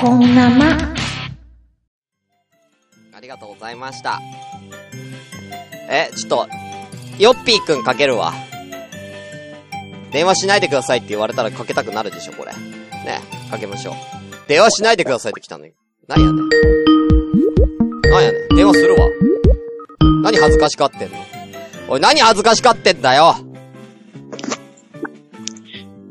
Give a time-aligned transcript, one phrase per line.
[0.00, 0.94] こんなま。
[3.12, 4.20] ありがとうございました。
[5.88, 6.48] え、ちょっと、
[7.18, 8.32] ヨッピーくんかけるわ。
[10.12, 12.52] 電話しないでくださいって言われたらかけたくなるでしょ、これ。
[12.52, 13.20] ね、
[13.50, 13.94] かけましょう。
[14.48, 15.72] 電話しないでくださいって来たのに。
[16.06, 16.48] 何やねん。
[18.10, 18.56] 何やねん。
[18.56, 19.08] 電話するわ。
[20.22, 21.18] 何恥ずかしがってんの？
[21.88, 23.36] おい、何恥ずかしがってんだよ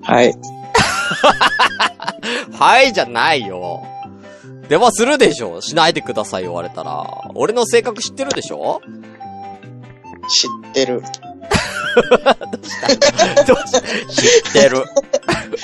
[0.04, 0.34] はい。
[2.57, 3.83] はいじゃないよ。
[4.69, 7.05] 電話するでしょしないでください言われたら。
[7.36, 8.81] 俺の性格知ってるでしょ？
[10.29, 11.01] 知ってる。
[13.45, 13.71] どうし
[14.15, 14.83] 知ってる。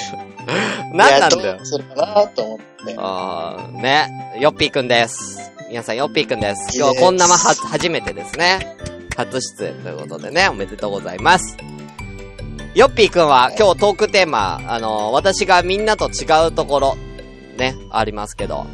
[0.93, 1.65] 何なんだよいやどう。
[1.65, 2.95] するかなと思って。
[2.97, 4.35] あー、ね。
[4.39, 5.39] ヨッピーくんです。
[5.69, 6.77] 皆さん、ヨッピーくんです。
[6.77, 8.75] 今日こんなまは、初めてですね。
[9.15, 11.55] 初出演ということでね、おめでとうございます。
[12.75, 16.95] ヨッピーくんは今日トークテーマ、あの私がみんなと違うところ、
[17.57, 18.65] ね、ありますけど、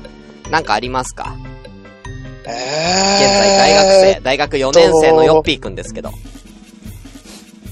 [0.51, 1.35] なんかありますか？
[2.47, 6.11] えー、現在大学生、大学4年生のヨッピーくんですけど。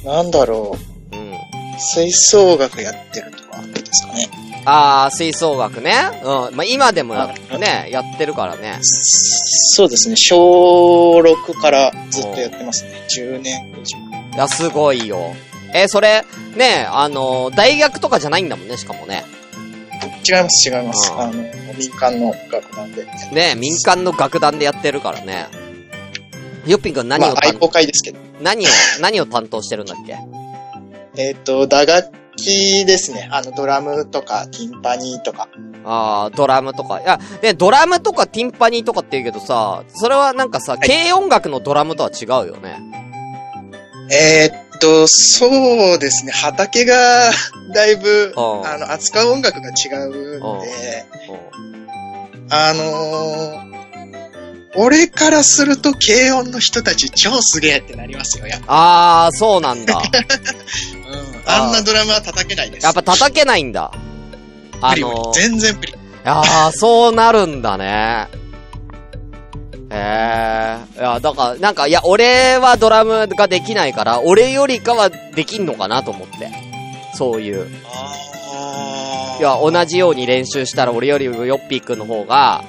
[0.04, 0.78] なんだろ
[1.12, 1.34] うん。
[1.34, 1.36] う。
[1.78, 4.30] 吹奏楽やってるとかですかね。
[4.66, 5.92] あー、吹奏楽ね。
[6.24, 6.56] うん。
[6.56, 7.28] まあ、今でもや
[7.60, 8.80] ね、やってるからね。
[8.82, 10.16] そうですね。
[10.16, 13.06] 小6からずっとやってますね。
[13.16, 13.98] 10年以上。
[14.36, 15.36] いや、すごいよ。
[15.74, 16.24] え、それ、
[16.56, 19.26] ね、あの大学とかじゃないんだもんね、しかもね。
[20.28, 21.12] 違います、違います。
[21.12, 21.34] ああの、
[21.78, 23.06] 民間の楽団で。
[23.32, 25.48] ね、民間の楽団でやってるからね。
[26.66, 28.20] ヨッピン君何まあ、愛好会ですけど。
[28.42, 28.70] 何を、
[29.02, 30.18] 何を担当してるんだっけ？
[31.18, 33.28] えっ、と、打楽器ですね。
[33.32, 35.50] あの、ドラムとか、ティンパニーとか。
[35.84, 37.02] あー、ドラムとか。
[37.02, 42.80] いや、ね、ドラムとかティンパニーとかって言うけどさ、それはなんかさ、い軽音楽のドラムとは違うよね。
[44.12, 46.32] えーっと、そうですね。
[46.32, 47.32] 畑が、
[47.74, 51.06] だいぶ、うんあの、扱う音楽が違うんで、
[52.50, 53.74] あのー
[54.76, 58.66] 俺からすると軽音の人たち超すげえってなりますよ、やっぱ。
[59.26, 60.02] あー、そうなんだ。
[61.46, 61.52] うん。
[61.52, 62.84] あんなドラムは叩けないです。
[62.84, 63.92] やっぱ叩けないんだ。
[64.82, 65.94] あのー、全然無理。
[66.26, 68.28] ああ、そうなるんだね。
[69.94, 71.00] へえ。
[71.00, 76.50] いや、だから、なんか、いや、俺はドラムができないから、俺よりかはできんのかなと思って。
[77.14, 77.68] そういう。
[77.86, 82.64] あいや、同じように練習したら俺よりヨッピーくんの方が、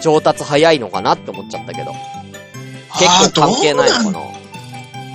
[0.00, 1.92] 上達早いのかなって思っちゃったけど。
[2.98, 4.20] 結構関係ないのかな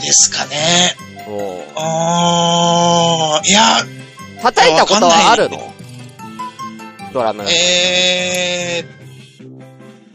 [0.01, 0.95] ですかね。
[1.27, 3.61] おうあー、いや、
[4.41, 5.73] 叩いたことはあるの？
[7.13, 7.43] ドラム。
[7.43, 8.98] えー、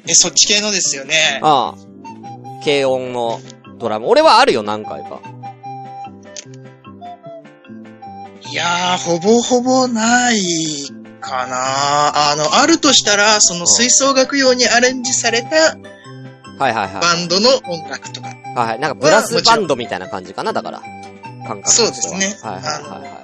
[0.06, 1.40] え、そっち系のですよね。
[1.42, 2.64] ああ。
[2.64, 3.40] 軽音の
[3.78, 4.08] ドラム。
[4.08, 5.20] 俺はあるよ、何回か。
[8.50, 10.38] いやー、ほぼほぼない
[11.20, 12.30] かな。
[12.30, 15.76] あの、あるとしたら、その吹奏楽用にアレンジされた
[16.58, 16.94] はいはいはい。
[17.00, 18.28] バンドの音楽とか。
[18.28, 18.78] はいはい。
[18.80, 20.82] なんかブラスバンドみたいな感じかな、だから。
[21.46, 23.23] 感覚そうですねはいはいはいはい。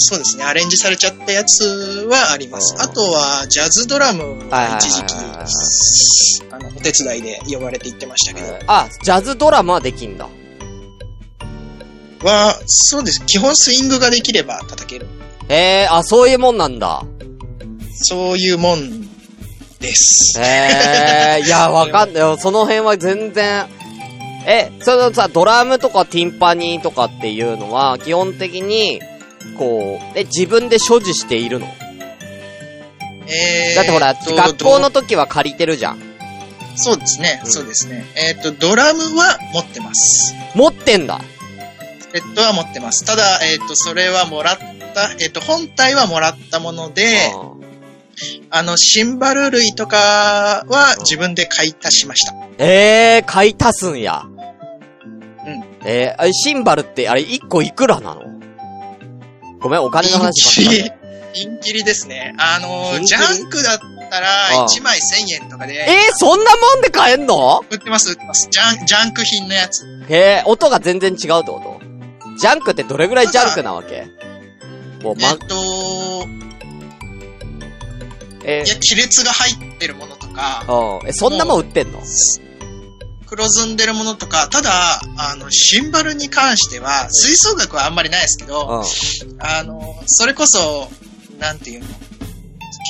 [0.00, 0.44] うんそうですね。
[0.44, 2.74] アレンジされちゃったやつはあります。
[2.74, 5.14] うんあとは、ジャズドラムは一時期
[6.50, 8.58] あの、お手伝いで呼ばれて行ってましたけど。
[8.66, 10.28] あ、ジャズドラマはできんだ。
[12.22, 13.24] は、そうです。
[13.26, 15.06] 基本スイングができれば叩ける。
[15.48, 17.02] へえ、あ、そういうもんなんだ。
[18.02, 19.08] そういうもん
[19.80, 20.40] です。
[20.40, 22.36] へえ、いや、わかんないよ。
[22.38, 23.66] その辺は全然。
[24.46, 29.00] え、そのさ、ドラムとかティンパニーとかっていうのは、基本的に、
[29.56, 31.66] こう、え、自分で所持しているの？
[33.26, 36.00] えーだってほら、と学校の時は借りてるじゃん。
[36.76, 38.04] そうですね、うんそうですね。
[38.16, 40.34] えっ、と、ドラムは持ってます。
[40.54, 41.20] 持ってんだ。
[42.12, 43.04] セットは持ってます。
[43.04, 44.58] ただ、えっ、と、それはもらっ
[44.94, 47.60] た、えっ、と、本体はもらったもので、うん
[48.50, 52.34] あの、シンバル類とかは自分で買い足しました。
[52.58, 54.24] ええー、買い足すんや。
[54.26, 55.64] うん。
[55.84, 58.39] えー、あれシンバルって、あれ、1個いくらなの？
[59.60, 60.90] ごめん、お金の話ばっかり。
[61.32, 62.34] ピンキリですね。
[62.38, 63.18] あのピンキリ？
[63.20, 67.64] ジャンクだったあらあ1枚1000円とかでえー、そんなもんで買えんの？
[67.70, 68.48] 売ってます、売ってます。
[68.50, 69.86] ジャン、ジャンク品のやつ。
[70.08, 71.80] へえ、音が全然違うってこと？
[72.40, 74.08] ジャンクってどれぐらいジャンクなわけ？
[75.04, 76.26] もう、まえっ、、と
[78.44, 80.64] えいや、亀裂が入ってるものとか、
[81.02, 81.08] うん。
[81.08, 82.00] え、そんなもん売ってんの？
[83.30, 89.36] 黒ずんでるものとか、ただ、あの、シンバルに関しては、吹奏楽はあんまりないですけど、うん。
[89.40, 90.90] あの、それこそ、
[91.38, 91.86] なんていうの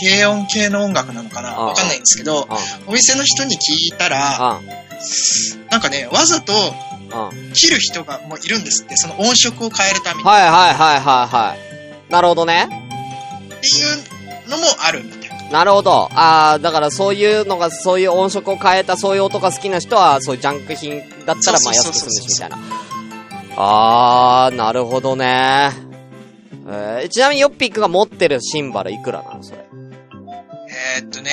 [0.09, 2.89] 軽音系の音楽なのかなわかんないんですけど、うん。
[2.89, 3.59] お店の人に聞
[3.89, 4.67] いたら、うん。
[5.69, 6.55] なんかね、わざと
[7.13, 7.53] うん。
[7.53, 10.25] 切る人がもういるんですって、その音色を変えるために。
[10.27, 11.55] はいはいはいはいは
[12.09, 12.11] い。
[12.11, 12.65] なるほどね。
[12.65, 15.05] っていうのもある
[15.50, 15.58] な。
[15.58, 16.08] なるほど。
[16.12, 22.58] ああ、だからそういうのが、そういう音色を変えた、そういう音が好きな人は、そういうジャンク品だったら、まあ安く済むし、みたいな。
[23.56, 25.70] あー、なるほどね。
[26.69, 29.64] えー、ちなみにヨッピークが持ってるシンバルいくらなのそれ？
[30.99, 31.31] えー、っとね、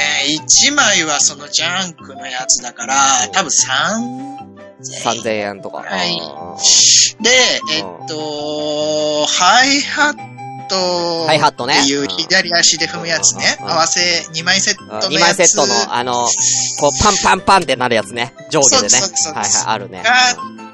[0.70, 2.96] 1枚はそのジャンクのやつだから、
[3.32, 5.78] 多分3、3000円とか。
[5.84, 6.56] はいあ
[7.22, 7.30] で、
[7.76, 10.37] えっと、ハイハッ
[10.68, 13.58] トハイハットねっていう左足で踏むやつね。
[13.60, 15.08] 合わせ2枚セットのやつ。
[15.08, 16.28] 2枚セットの、あの、
[16.80, 18.34] こう、パンパンパンってなるやつね。
[18.50, 19.00] 上下でね。
[19.00, 20.04] はいはい、あるね。
[20.04, 20.14] が、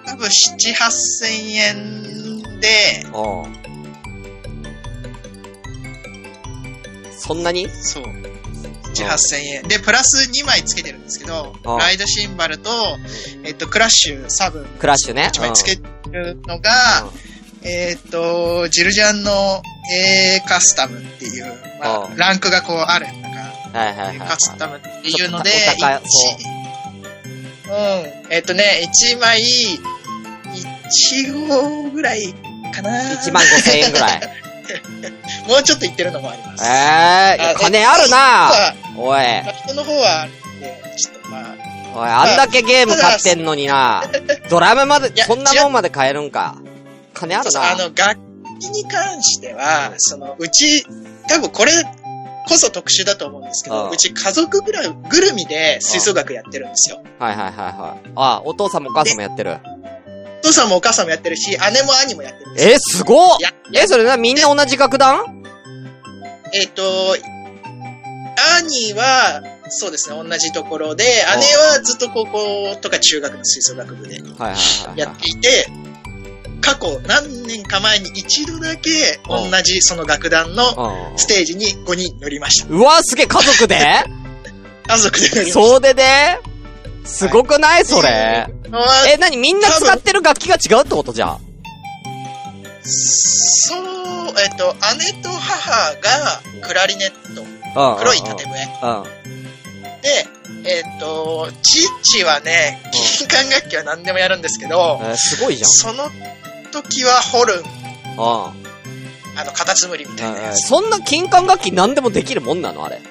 [0.05, 0.31] 多分7、
[0.73, 3.05] 8000円で、
[7.17, 7.69] そんなに？
[7.69, 8.03] そう。
[8.03, 9.67] 7、8000円。
[9.67, 12.69] で、プラス2枚つけてるんですけどうん、ライドシンバルと、
[13.43, 15.29] えっと、クラッシュ、サブ、クラッシュね。
[15.33, 15.81] 1枚つけて
[16.11, 17.32] るのが、うん
[17.65, 19.61] えっと、ジルジャンの
[19.91, 21.45] A カスタムっていう、
[21.79, 24.27] まうんあ、ランクがこうあるんだが、はいはいはいはい。
[24.27, 26.63] カスタムっていうので、ちょっとお高い一
[27.69, 28.33] うん。
[28.33, 28.81] えっとね、
[29.15, 29.41] 1枚、
[30.53, 32.33] 1号ぐらい
[32.73, 32.91] かな。
[33.13, 34.21] 1万5千円ぐらい。
[35.47, 36.63] もうちょっといってるのもあります。
[36.65, 39.23] ええー、金あるなはおい。
[39.65, 44.03] 人の方はあるんで、ちょっとまあ、おい、あんだけゲーム買ってんのにな
[44.49, 46.55] ドラムまでい、やそんなもんまで買えるんか。
[47.13, 48.15] 金あるなあの、楽
[48.59, 50.85] 器に関しては、その、うち、
[51.27, 51.71] 多分これ
[52.47, 57.01] こそ特殊だと思うんですけど、うち家族ぐらい、ぐるみで吹奏楽やってるんですよ。
[57.19, 58.11] はいはいはいはい。
[58.15, 59.57] あ、お父さんもお母さんもやってる。
[60.39, 62.73] お父さんもお母さんもやってるし、姉も兄もやってるんですよ。
[62.73, 65.43] え、すごっやえ、それな、みんな同じ楽団？
[66.53, 67.15] えっ、と、
[68.59, 75.67] 兄は、そうですね、同じところで、うん姉はずっと高校とか中学の吹奏楽部ではいはいはいやはっていて、
[76.63, 78.89] 過去何年か前に一度だけ
[79.27, 80.63] 同じその楽団の
[81.17, 82.69] ステージに5人乗りました。
[82.69, 83.75] うわ、すげえ、家族で？
[84.87, 86.03] 家族で乗りまし総出で
[87.05, 87.85] すごくない？
[87.85, 88.47] それ。
[88.71, 89.11] た。
[89.11, 91.11] え、なにみんな使ってる楽器が違うってこと？
[91.11, 91.39] じゃん。
[92.85, 93.79] そう、
[94.39, 97.97] えっ、と、姉と母がクラリネット、うん。
[97.97, 98.49] 黒い縦笛。
[98.83, 99.03] うん。
[100.01, 100.27] で、
[100.65, 102.81] えっ、と、父はね、
[103.17, 105.69] 金管楽器は何でもやるんですけど、えーすごいじゃん。
[105.69, 106.09] その
[106.73, 107.65] 時はホルン、うん。
[108.19, 108.53] あ
[109.45, 110.67] の、カタツムリみたいなやつ。
[110.67, 112.83] そんな金管楽器何でもできるもんなの？
[112.85, 113.01] あれ。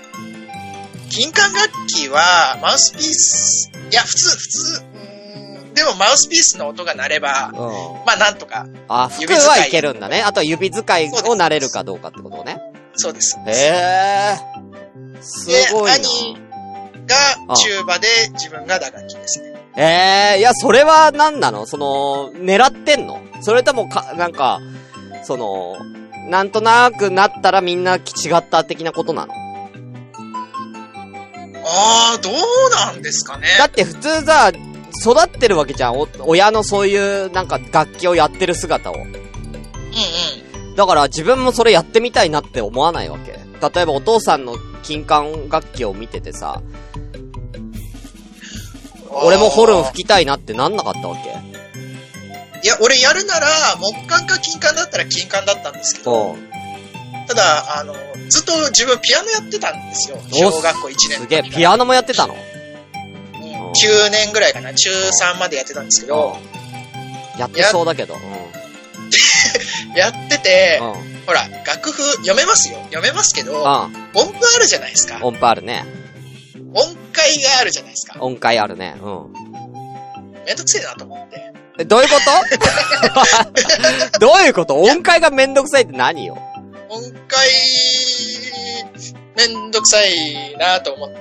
[1.10, 4.82] 金管楽器は、マウスピース、いや、普通、普通、
[5.74, 7.58] でもマウスピースの音が鳴れば、うん。
[8.06, 10.22] まあなんとか、あ、服はいけるんだね。
[10.22, 12.60] あとは指使いを慣れるかどうかってことね。
[12.94, 13.38] そうです。
[13.46, 14.36] へえ。
[15.22, 15.98] すごいな。
[15.98, 16.36] で兄
[17.06, 19.54] がチューバで自分が打楽器ですね。
[19.76, 21.66] ええいや、それは何なの？
[21.66, 23.20] その、狙ってんの？
[23.42, 24.60] それともか、なんか、
[25.24, 25.76] その、
[26.28, 28.00] なんとなくなったらみんな違
[28.36, 29.34] った的なことなの？
[31.64, 32.34] ああ、どう
[32.70, 33.48] なんですかね。
[33.58, 35.98] だって普通さ、育ってるわけじゃん。
[35.98, 38.94] お親のそういう、なんか楽器をやってる姿を。
[38.94, 39.14] うんうん。
[40.76, 43.32] だから自分もそれやってみたいなって思わないわけ。
[43.32, 46.62] 例えばお父さんの金管楽器を見ててさ、
[49.24, 51.51] 俺もホルン吹きたいなってなんなかったわけ？
[52.62, 53.48] いや、俺やるなら、
[53.80, 56.48] 木管か金管だったら金管だったんですけど、うん。
[57.26, 57.94] ただ、あの、
[58.28, 60.18] ずっと自分ピアノやってたんですよ。
[60.32, 62.34] 小学校1年すげえ、ピアノもやってたの？
[62.34, 62.52] うん
[63.72, 64.74] 9年ぐらいかな。
[64.74, 66.36] 中3までやってたんですけど、
[67.38, 68.14] やってそうだけど。
[68.14, 68.20] うん。
[69.96, 71.22] やってて、うん。
[71.26, 72.78] ほら、楽譜読めますよ。
[72.90, 74.32] 読めますけど、音うん。
[74.32, 75.18] 符あるじゃないですか。
[75.22, 75.86] 音符あるね。
[76.74, 78.16] 音階があるじゃないですか。
[78.20, 78.94] 音階あるね。
[79.00, 79.32] うん。
[80.44, 81.51] めんどくせえなと思って。
[81.82, 82.14] え、どういうこ
[84.12, 84.18] と？
[84.18, 84.76] どういうこと？
[84.80, 86.38] 音階がめんどくさいって何よ？
[86.88, 87.48] 音階、
[89.36, 91.16] めんどくさいなと思って、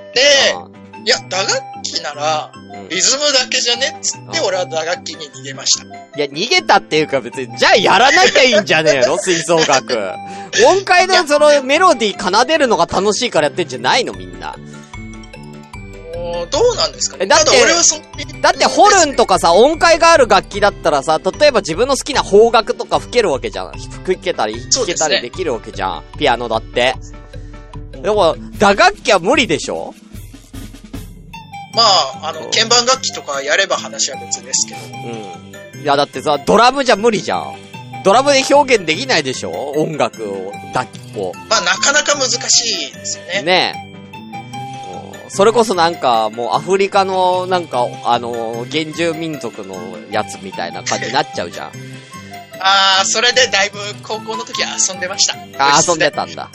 [1.04, 1.52] いや、打楽
[1.84, 2.52] 器なら、
[2.90, 4.46] リズムだけじゃねっつって、うん。
[4.46, 5.86] 俺は打楽器に逃げました。
[5.86, 9.18] いや、逃げたっていうか別に、じゃあやらなきゃいいんじゃねえの？
[9.24, 9.98] 吹奏楽。
[10.68, 14.56] 音階でそのメロディー奏でるのが楽しいからやってんじゃないのみんな。
[16.50, 17.26] どうなんですかね？
[17.26, 18.02] えだって俺はそん
[18.42, 23.72] だってホルンとかさ、音階がある楽器だったらさ、例えば自分の好きな方角とか吹けるわけじゃん。
[24.06, 26.04] 吹けたり、弾けたりできるわけじゃん。
[26.18, 26.96] ピアノだって。
[27.92, 29.94] でも、打楽器は無理でしょ？
[31.74, 34.80] まあ、あの、鍵盤楽器とかやれば話は別ですけど。
[35.76, 35.82] うん。
[35.82, 37.56] いやだってさ、ドラムじゃ無理じゃん。
[38.04, 39.52] ドラムで表現できないでしょ？
[39.78, 41.32] 音楽を、楽器を。
[41.50, 43.42] まあ、なかなか難しいですよね。
[43.44, 43.91] ねえ。
[45.34, 49.76] それこそなんか、もうアフリカの、なんか、あの、原住民族の
[50.12, 51.72] やつみたいな感じになっちゃうじゃん。
[52.60, 55.36] ああ、それでだいぶ高校の時は遊んでました。
[55.58, 56.52] あ、遊部室でんでたんだ。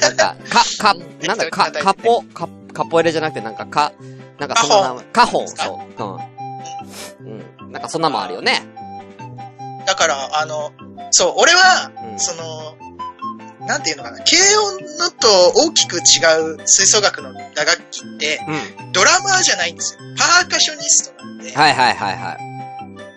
[0.00, 3.92] なんか、か、か、なんだ、 か、カポ、か、カポエレじゃなくてなんか、か、
[4.38, 6.02] なんかそんな名前、カホン、そう。
[6.02, 7.64] うん。
[7.64, 7.72] うん。
[7.72, 8.62] なんかそんなもんあるよね。
[9.86, 10.72] だから、あの、
[11.12, 12.76] そう、俺は、うんその、
[13.66, 16.00] なんていうのかな、軽音のと大きく違
[16.54, 18.40] う吹奏楽の打楽器って、
[18.80, 18.92] うん。
[18.92, 20.00] ドラマーじゃないんですよ。
[20.16, 22.38] パーカッショニストなんで、はいはいはいは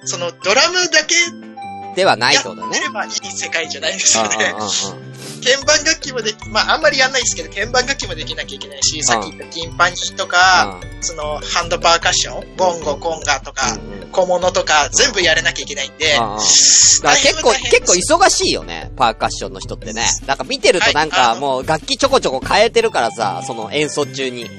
[0.05, 1.95] そのドラムだけい。
[1.95, 2.79] ではないってことだね。
[2.79, 4.55] ればいい世界じゃないんですよね。
[4.57, 5.08] うんうん。
[5.39, 13.77] 鍵盤楽器もでき、まああんまりやんないですけど、鍵盤楽器もできなきゃいけないし、さっき言ったティンパニーとか、そのハンドパーカッション、ボンゴ、コンガとか、
[14.11, 16.17] 小物とか、全部やらなきゃいけないんで、
[17.21, 20.07] 結構、結構忙しいよね、パーカッションの人ってね。
[20.25, 24.49] なんか見てるとなんかもう楽器ちょこちょこ変えてるからさ、その演奏中に。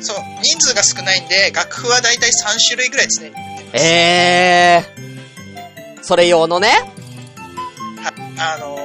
[0.00, 3.84] そう、人数が少ないんで、楽譜はだいたい3種類ぐらい常に持ってます。
[3.84, 6.04] えー。
[6.04, 6.90] それ用のね。
[8.36, 8.83] あのー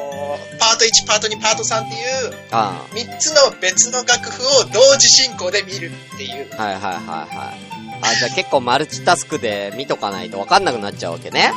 [0.60, 6.48] パート1、パート2、パート3っていう、あ3つの別の楽譜を同時進行で見るっていう。
[6.58, 6.94] あはいはいはい
[7.36, 7.80] はい。
[8.02, 11.52] あ、じゃあ結構マルチタスクで見とかないとわかんなくなっちゃうわけね。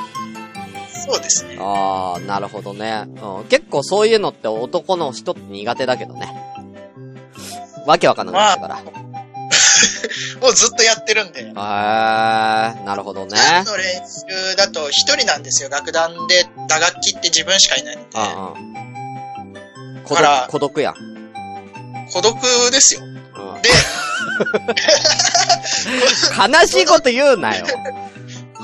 [1.05, 1.57] そうですね。
[1.59, 3.05] ああ、なるほどね。
[3.07, 6.33] うん、結構そういうのって男の人って苦手だけどね。
[7.87, 8.83] わけわかんなくなっから。
[8.83, 8.93] も
[10.43, 11.41] うずっとやってるんで。
[11.41, 13.39] へえー、なるほどね。
[13.39, 15.69] 何の練習だと一人なんですよ。
[15.69, 18.09] 楽団で打楽器って自分しかいないので。
[18.15, 18.59] うんう
[20.01, 20.03] ん。
[20.05, 20.95] 孤だから独、孤独やん。
[22.13, 22.37] 孤独
[22.71, 23.01] ですよ。
[23.03, 23.13] うん
[23.63, 23.71] で、
[26.37, 27.65] 悲しいこと言うなよ。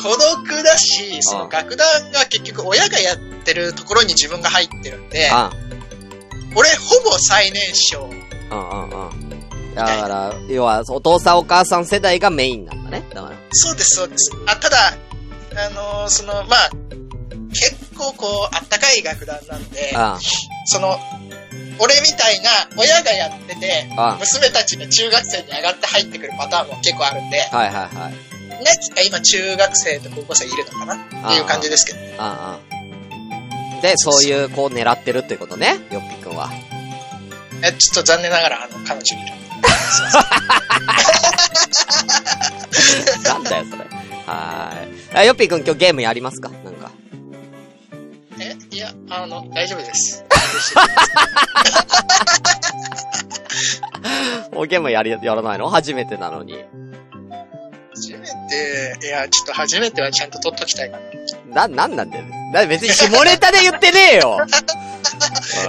[0.03, 5.51] 孤独だし、その楽団が結局親がやってるところに自分が入ってるんで、あ
[6.55, 8.09] 俺ほぼ最年少。
[8.51, 9.28] うんうんうん。
[9.87, 13.05] だから、要は、お父さんお母さん世代がメインなんだね。
[13.15, 13.37] だから。
[13.53, 14.31] そうです、そうです。
[14.47, 14.97] あ、ただ、
[15.57, 16.71] あのーその、まあ、
[17.51, 20.19] 結構こう、あったかい楽団なんで、あ
[20.67, 20.99] その、
[21.81, 28.15] 俺みたいな親がやってて、あ娘たちが中学生に上がって入ってくるパターンも結構あるんで、はいはいはい。
[28.65, 30.95] 何人か今中学生と高校生いるのかな？
[30.95, 31.99] っていう感じですけど。
[32.19, 33.81] ああ。
[33.81, 36.51] で、そういう子を狙ってるってことね、よっぴくんは。
[37.63, 39.33] えちょっと残念ながら、あの、彼女いる。
[43.25, 43.85] なんだよ、それ。
[44.27, 45.17] はーい。
[45.17, 46.49] あよっぴくん今日ゲームやりますか？
[46.49, 46.91] なんか。
[48.41, 50.25] えいや、あの、大丈夫です。
[54.55, 55.69] おゲームやり、やらないの？
[55.69, 56.65] 初めてなのに。
[57.95, 58.19] 初め
[58.49, 60.99] て、いや、ちょっと初めてはちゃんと取っときたいか
[61.51, 61.67] な。
[61.67, 62.25] な、なんなんだよ。
[62.53, 64.39] だ別に下ネタで言ってねえよ。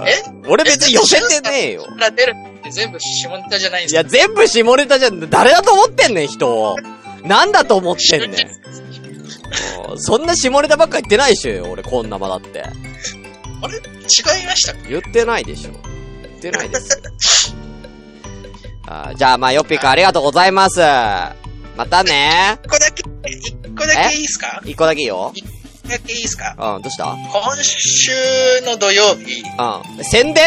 [0.06, 0.30] え？
[0.30, 1.84] うん俺別に寄せてねえよ。
[1.94, 2.34] から出る
[2.70, 5.28] って全部下ネタじゃないんですいや、全部下ネタじゃん。
[5.28, 6.76] 誰だと思ってんねん、人を。
[7.24, 8.30] なんだと思ってんねん。
[8.30, 8.60] うん
[9.96, 12.62] そんな下ネタばっか言ってないでしょ、俺、こんなまだって。
[12.62, 12.68] あ
[13.68, 13.76] れ？
[13.76, 13.80] 違
[14.42, 15.72] いました言ってないでしょ。
[15.72, 17.02] 言ってないですよ。
[18.86, 20.80] あーじゃあ、まあ、よっぴーくんありがとうございます。
[20.80, 21.34] ま
[21.88, 22.58] たね。
[22.64, 24.62] 一個だけ、一個だけいいですか？
[24.64, 25.32] 一個だけいいよ。
[25.34, 25.48] 一個
[25.88, 26.76] だけいいですか？
[26.76, 27.04] うん、どうした？
[27.04, 28.12] 今週
[28.64, 29.42] の土曜日、
[29.98, 30.04] うん。
[30.04, 30.46] 宣伝？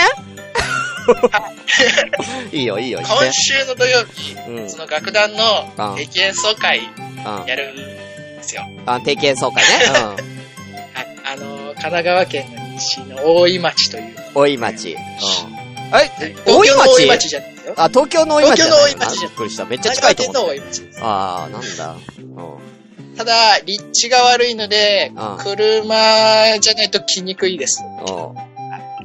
[2.52, 3.32] いいよ、いいよ、今。
[3.34, 4.70] 週の土曜日、うん。
[4.70, 7.46] その楽団うんの定期演奏会うん。
[7.48, 8.64] やるんですよ。
[8.86, 9.70] あ、定期演奏会ね。
[10.94, 11.08] はい。
[11.34, 14.04] あの、神奈川県の西の大井町という。
[14.04, 14.14] うん。
[14.36, 14.94] 大井町。
[14.94, 15.92] うん。
[15.92, 17.74] はいえ、大井東京の大井町町じゃないですよ。
[17.78, 18.80] あ、東京の大井町じゃない？
[18.80, 19.66] 東京の大井町じゃびっくりした。
[19.66, 20.60] めっちゃ近い奈思って。
[20.60, 21.00] 川県の大井町です。
[21.04, 21.96] ああ、なんだ。
[21.96, 27.84] うただ、立地が悪いのでうん、車じゃないと来にくいです。
[27.84, 27.86] ん。
[27.86, 28.04] うん。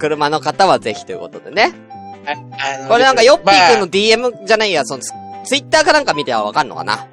[0.00, 1.72] 車の方はぜひということでね。
[2.88, 5.12] これなんか、ヨッピーくんのまあ DM じゃないや、その、ツ
[5.44, 7.06] ツイッターかなんか見てはわかんのかな？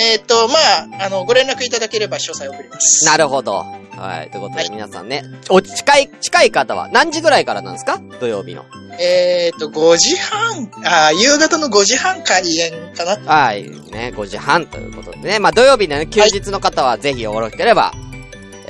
[0.00, 0.54] えっ、と、ま
[1.00, 3.04] あ、あの、ご連絡いただければ詳細送ります。
[3.06, 3.64] なるほど。
[3.96, 4.30] はい。
[4.30, 8.00] ということではい皆さんね、お、近い、近い方は何時ぐらいからなんですか？
[8.20, 8.64] 土曜日の。
[9.00, 13.68] えっ、と、5時半、あ、夕方の5時半開演かなはい。
[13.90, 15.38] ね、5時半ということでね。
[15.40, 17.92] まあ土曜日のね、休日の方はぜひよろしければ、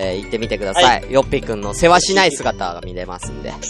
[0.01, 1.13] えー行ってみてください。
[1.13, 3.51] よっぴーくんの世話しない姿が見れますんで。
[3.51, 3.61] はい。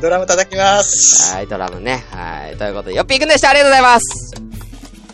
[0.00, 1.34] ドラム叩きます。
[1.34, 2.04] はい、ドラムね。
[2.10, 2.56] はい。
[2.56, 3.50] ということで、よっぴーくんでした。
[3.50, 4.34] ありがとうございます。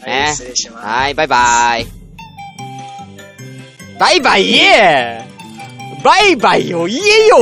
[0.07, 0.87] ねはい、失礼します。
[0.87, 1.87] はい、バイバイ。
[3.99, 5.25] バイバイ言え
[6.03, 7.37] バイバイを言えよ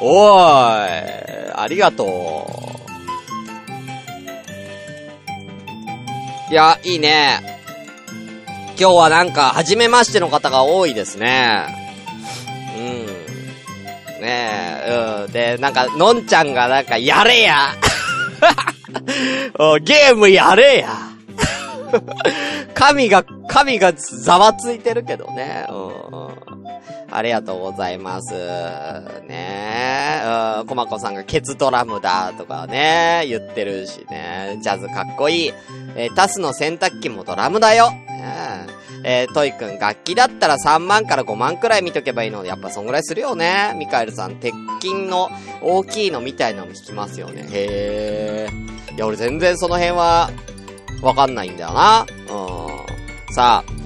[0.00, 2.46] ーい、ありがと
[6.48, 6.52] う。
[6.52, 7.51] いや、いいね。
[8.82, 11.68] 今日はなんか、初めましての方が多いですね。
[12.76, 14.20] うん。
[14.20, 15.32] ねえ、うん。
[15.32, 17.76] で、なんか、のんちゃんがなんか、やれや
[19.84, 20.88] ゲームやれや
[22.74, 25.64] 神が、神がざわついてるけどね。
[25.68, 26.31] うん
[27.12, 28.32] ありがとうございます。
[29.26, 30.60] ねえ。
[30.60, 34.58] うん、コマコさんがケツドラムだとかね、言ってるしね。
[34.62, 35.52] ジャズかっこいい。
[35.94, 37.90] えータスの洗濯機もドラムだよ。
[37.90, 38.66] ね
[39.04, 42.48] えートイくん、楽器だったら3万から5万くらい見とけばいいので。
[42.48, 43.74] やっぱそんぐらいするよね。
[43.76, 45.28] ミカエルさん、鉄筋の
[45.60, 47.46] 大きいのみたいなのも弾きますよね。
[47.50, 48.94] へー。
[48.94, 50.30] いや、俺全然その辺は、
[51.02, 52.06] わかんないんだよな。
[52.28, 53.34] うん。
[53.34, 53.81] さあ、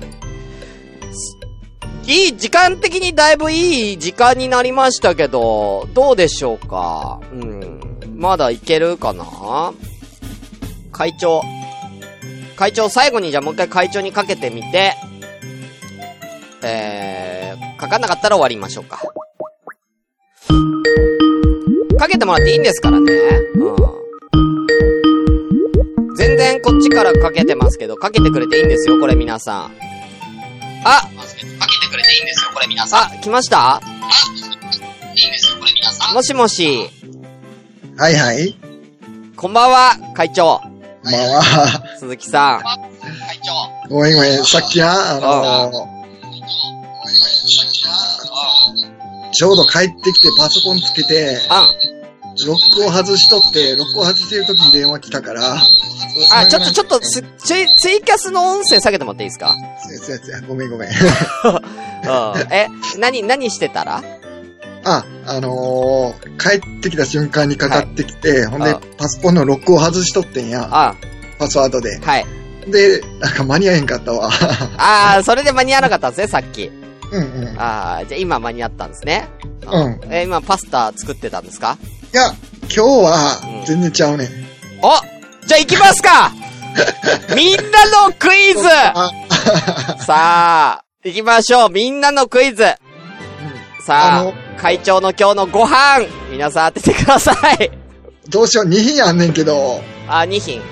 [2.07, 7.21] いい、時間的にだいぶいい時間になりましたけど、どうでしょうか？
[7.33, 7.81] うん。
[8.15, 9.75] まだいけるかな？
[10.93, 11.43] 会長。
[12.55, 14.95] 会長、最後にじゃあもう一回会長にかけてみて、
[16.63, 19.03] えー、かかんなかったら終わりましょうか。
[21.99, 23.13] かけてもらっていいんですからね。
[23.57, 23.77] うん。
[26.17, 29.73] 全然こっちからかけてますけど、かけてくれていいんですよ、これ皆さん。
[30.85, 31.03] あ
[31.59, 33.01] かけてくれていいんですよ、これ皆さん。
[33.03, 36.15] あ、来ましたいいんですよ、これ皆さん。
[36.15, 36.91] もしもし、
[37.99, 38.57] はいはい。
[39.37, 40.61] こんばんは、会長。
[41.03, 42.63] まあまあ、鈴木さん。
[42.63, 43.89] 会長。
[43.89, 45.97] ごめんごめん、さっきな、あのー
[49.33, 51.96] ちょうど帰ってきてパソコンつけて、あん。
[52.45, 55.57] ロックを外しとって、ロックを外してる時に電話来たから、
[56.35, 59.55] あ、ちょっと、ちょっと、すツイ、ツイキャスの音声下げてもらっていいですか？
[60.05, 60.89] せやせやごめんごめん。
[60.91, 62.53] うん。
[62.53, 64.03] え、何、何してたら？
[64.85, 70.69] あ、あのー、帰ってきた瞬間にかかってきて、ほんであ、パソコンのロックを外しとってんや。
[70.71, 70.95] あ、
[71.39, 71.99] パスワードで。
[71.99, 72.27] はい。
[72.69, 74.31] で、なんか間に合えへんかったわ。
[74.79, 76.71] あー、それで間に合わなかったんですね、さっき。
[77.13, 77.57] うんうん。
[77.59, 79.29] あー、じゃあ今間に合ったんですね。
[79.71, 80.01] うん。
[80.13, 81.77] え、今パスタ作ってたんですか？
[82.17, 82.31] いや、
[82.63, 84.29] 今日は全然ちゃうねん。
[84.81, 84.89] お
[85.47, 86.33] じゃあ行きますか
[87.37, 89.11] みんなのクイズあ、
[90.01, 91.69] さあ、行きましょう。
[91.69, 92.65] みんなのクイズ。
[92.65, 92.79] あ
[93.87, 97.71] さのあ、会長の今日のご飯、皆さん当ててください。
[98.31, 100.63] どうしよう、2品あんねんけど、あ、2品。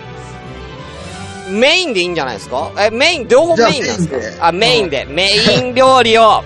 [1.51, 2.71] メインでいいんじゃないですか？
[2.79, 4.19] え、メイン、両方メインなんですか？
[4.19, 5.53] じゃあメインであ、メインで。
[5.53, 6.43] メイン料理を、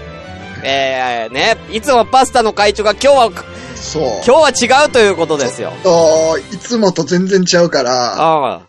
[0.64, 3.30] えー、ね、いつもパスタの会長が今日は、
[3.88, 4.02] そう。
[4.26, 5.72] 今日は違うということですよ。
[5.82, 8.60] と、いつもと全然ちゃうから、あ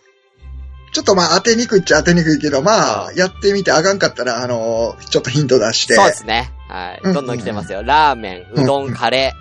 [0.92, 5.94] ちょっとまあ当てにくいっちゃ当てにくいけど、まああ、やってみてあかんかったら、あのーちょっとヒント出して。
[5.94, 6.52] そうですね。
[6.68, 7.02] はい。
[7.04, 7.84] うんどんどん来てますよ。
[7.84, 9.34] ラーメン、うどん、カレ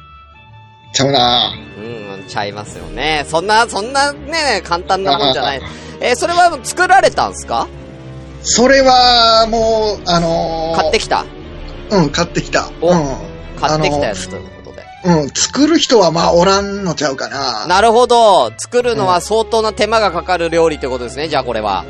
[0.93, 2.19] ちゃうなー。
[2.21, 3.25] うん、ちゃいますよね。
[3.29, 5.63] そんな、そんなね、簡単なもんじゃない。
[6.01, 7.67] えーそれは作られたんですか？
[8.43, 11.25] それは、もう、あのー買ってきた？
[11.91, 12.69] うん、買ってきた。
[12.83, 13.17] おうん。
[13.59, 14.58] 買ってきたやつということで。
[15.05, 17.67] うん、作る人はまあおらんのちゃうかな。
[17.67, 18.53] なるほど。
[18.59, 21.85] 作るのは相当な手間がかかる料理ってことですね、じゃあこれは。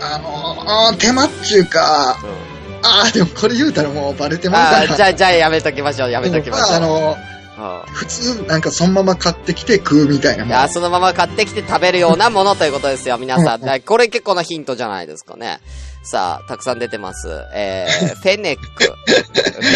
[0.00, 2.86] あのー、手間っちゅうか、うん。
[2.86, 4.96] ああ、でもこれ言うたらもうバレてまうから。
[4.96, 6.68] じゃあ、じゃあやめときましょう、やめときましょう。
[6.68, 7.36] まあ、あのー、うん
[7.86, 10.50] 普通、なんかそのまま買ってきて食うみたいなもん。
[10.50, 13.60] いや、そのまま買ってきて食べるようなものということですよ、皆さん。
[13.62, 15.60] だこれ結構なヒントじゃないですかね。
[16.08, 17.28] さあ、たくさん出てます。
[17.52, 18.84] えー、 フェネック。
[18.84, 18.92] フ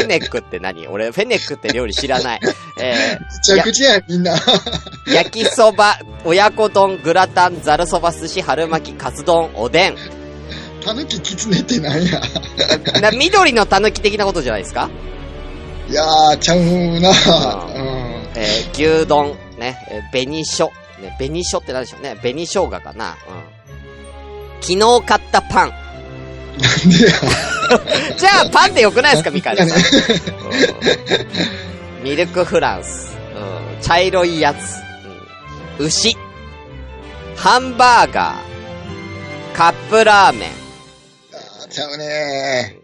[0.03, 0.87] ェネックって何？
[0.87, 2.41] 俺、フェネックって料理知らない。
[2.79, 4.37] えめちゃくちゃやん、みんな。
[4.37, 4.41] ー、
[5.13, 9.97] 焼きそば、親子丼、グラタン、ざるそば、寿司、春巻き、カツ丼、おでん。
[10.85, 12.21] たぬききつねってなんや？
[13.03, 14.89] な緑のたぬき的なことじゃないですか？
[15.89, 18.31] いやー、ちゃうなうん。
[18.37, 20.71] えー、牛丼、ね、えー、紅しょ。
[21.01, 22.15] ね、紅しょって何でしょうね。
[22.23, 23.17] 紅生姜かな。
[23.29, 23.61] うん。
[24.63, 25.73] 昨日買ったパン。
[26.61, 27.13] なんでや。
[28.17, 29.79] じゃあ、パンでよくないですか、ミカエルさん。
[29.79, 29.85] ね
[32.01, 33.17] うんミルクフランス。
[33.35, 34.57] うん茶色いやつ。
[35.79, 36.17] うん牛。
[37.37, 39.57] ハンバーガー。
[39.57, 40.51] カップラーメン。
[41.33, 42.79] あーちゃうね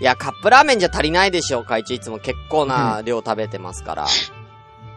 [0.00, 1.94] いや、カップラーメンじゃ足りないでしょう、会長。
[1.94, 4.06] いつも結構な量食べてますから。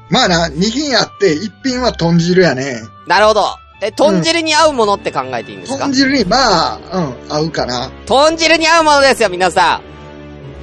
[0.09, 2.81] まあな、二品あって、一品は豚汁やね。
[3.07, 3.45] なるほど。
[3.81, 7.91] え、豚汁に合うものって考えていいんですか、豚汁に、まあ、うん、合うかな。
[8.07, 9.81] 豚汁に合うものですよ、皆さ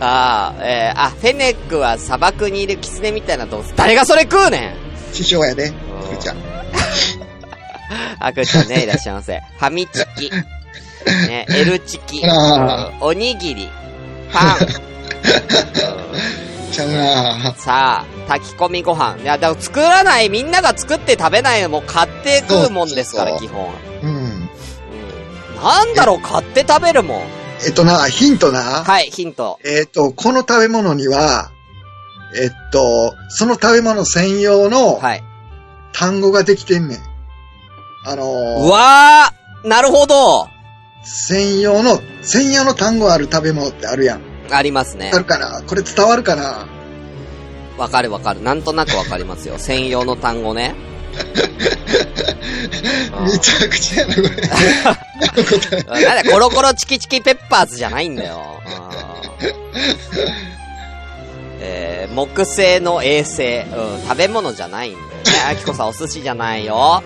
[0.01, 0.05] ん。
[0.05, 3.73] ああ、えー、あ、フェネックは砂漠にいるキツネみたいな動物。
[3.77, 4.75] 誰がそれ食うね
[5.13, 5.15] ん？
[5.15, 5.73] 師匠やで、
[6.11, 6.37] 福ちゃん。
[8.19, 9.41] あくちゃんね、いらっしゃいませ。
[9.59, 10.31] ファミチキ。
[11.29, 12.23] ね、L チキ。
[13.01, 13.69] おにぎり。
[14.33, 14.57] パン。
[16.75, 19.19] ちゃうなうんさあ、炊き込みご飯。
[19.23, 23.69] いや、だから作らない、みんなが作って食べないのも買って食うもんですから、基本。
[24.03, 24.09] うん。
[24.09, 24.49] うん。
[25.63, 27.23] なんだろう、買って食べるもん。
[27.67, 28.61] えっとな、ヒントな。
[28.85, 29.59] はい、ヒント。
[29.65, 31.51] えっと、この食べ物には、
[32.37, 35.23] えっと、その食べ物専用のはい。
[35.93, 36.99] 単語ができてんねん。
[38.07, 40.49] あのうー、わーなるほど
[41.05, 44.34] 専用の、専用の単語ある食べ物ってあるやん。
[44.51, 45.19] ありますねあ。
[45.19, 46.67] るかなこれ伝わるかな
[47.77, 48.43] わかるわかる。
[48.43, 49.55] なんとなくわかりますよ。
[49.59, 50.75] 専用の単語ね。
[53.19, 54.29] うんめちゃくちゃやな、これ。
[56.03, 58.41] なんだ、コロコロチキチキペッパーズじゃないんだよ。
[58.69, 59.45] うん
[61.61, 65.15] えー、木製の衛星、うん、食べ物じゃないんだよね。
[65.51, 67.03] あきこさん、お寿司じゃないよ。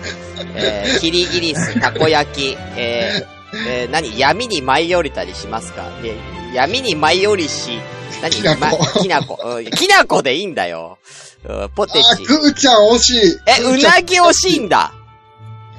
[0.55, 4.17] えー、キリギリス、たこ焼き、えー、えー、何？
[4.19, 5.89] 闇に舞い降りたりしますか？
[6.01, 6.15] で
[6.53, 7.79] 闇に舞い降りし、
[8.21, 9.39] 何きなこまきなこ。
[9.43, 10.97] うん、きなこでいいんだよ。
[11.45, 12.25] うん、ポテあ、チ。
[12.25, 13.37] くーちゃん惜しい。
[13.47, 14.91] え、うなぎ惜しいんだ。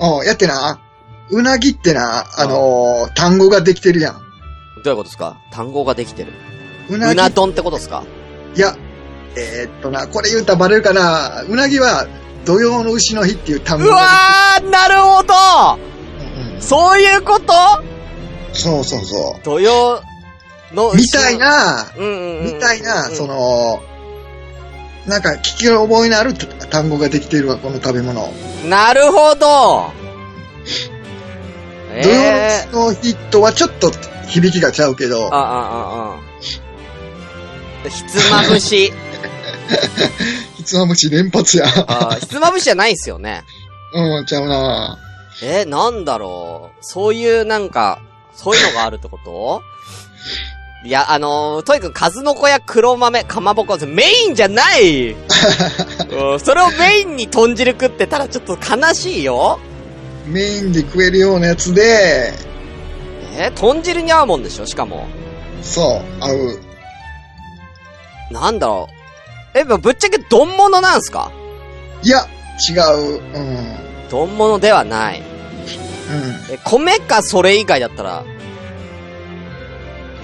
[0.01, 0.81] うん、やってな。
[1.31, 4.15] うなぎってな、あのー単語ができてるやん。
[4.83, 5.39] どういうことですか？
[5.53, 6.33] 単語ができてる。
[6.89, 7.13] うなぎ。
[7.13, 8.05] うな丼ってことですか？
[8.57, 8.75] いや、
[9.37, 11.43] えーっとな、これ言うたらバレるかな。
[11.43, 12.07] うなぎは、
[12.47, 15.35] 土曜の牛の日っていう単語がうわーなるほど。
[15.75, 17.53] うんうんそういうこと？
[18.53, 20.03] そうそうそ土曜
[20.73, 20.97] のう。
[20.97, 21.39] みたい。
[21.39, 21.87] な。
[21.97, 23.83] みたいな、うんそ、の、
[25.07, 28.33] なんか聞き覚えのある単語ができてるわ、この食べ物。
[28.69, 29.91] なるほど。
[32.03, 32.73] 土曜えー。
[32.73, 33.91] の牛の日とはちょっと
[34.29, 36.19] 響きがちゃうけどあ、、あ、あ、
[37.85, 37.89] あ。
[37.89, 38.93] ひつまぶし。
[40.57, 41.67] ひつまぶし連発や。
[41.67, 43.43] あーひつまぶしじゃないんすよね。
[43.93, 44.99] うん、ちゃうな
[45.43, 46.77] えー、なんだろう。
[46.81, 48.01] そういうなんか、
[48.35, 49.63] そういうのがあるってこと？
[50.83, 59.59] いや、あのー、とにかく数の子や黒豆、かまぼこ、メインじゃない、うん、それをメインに豚汁食ってたらちょっと悲しいよ。
[60.27, 62.33] メインで食えるようなやつで、
[63.37, 65.07] えー、豚汁に合うもんでしょしかも。
[65.63, 66.61] そう、合う。
[68.33, 68.89] なんだろ
[69.55, 69.59] う。
[69.59, 71.31] え、ぶっちゃけ丼物なんすか？
[72.03, 72.27] いや、
[72.71, 73.21] 違う。
[73.21, 73.77] うん。
[74.09, 75.21] 丼物ではない。
[75.21, 76.55] うん。
[76.55, 78.25] え、米かそれ以外だったら、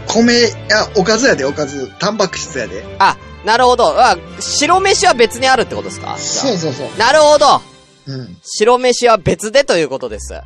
[0.09, 1.91] 米、いや、おかずやで、おかず。
[1.99, 2.85] タンパク質やで。
[2.99, 4.01] あ、なるほど。
[4.03, 6.17] あ、白飯は別にあるってことですか？
[6.19, 6.89] そうそうそう。
[6.95, 7.61] あなるほど。
[8.07, 8.37] うん。
[8.43, 10.33] 白飯は別でということです。
[10.33, 10.37] い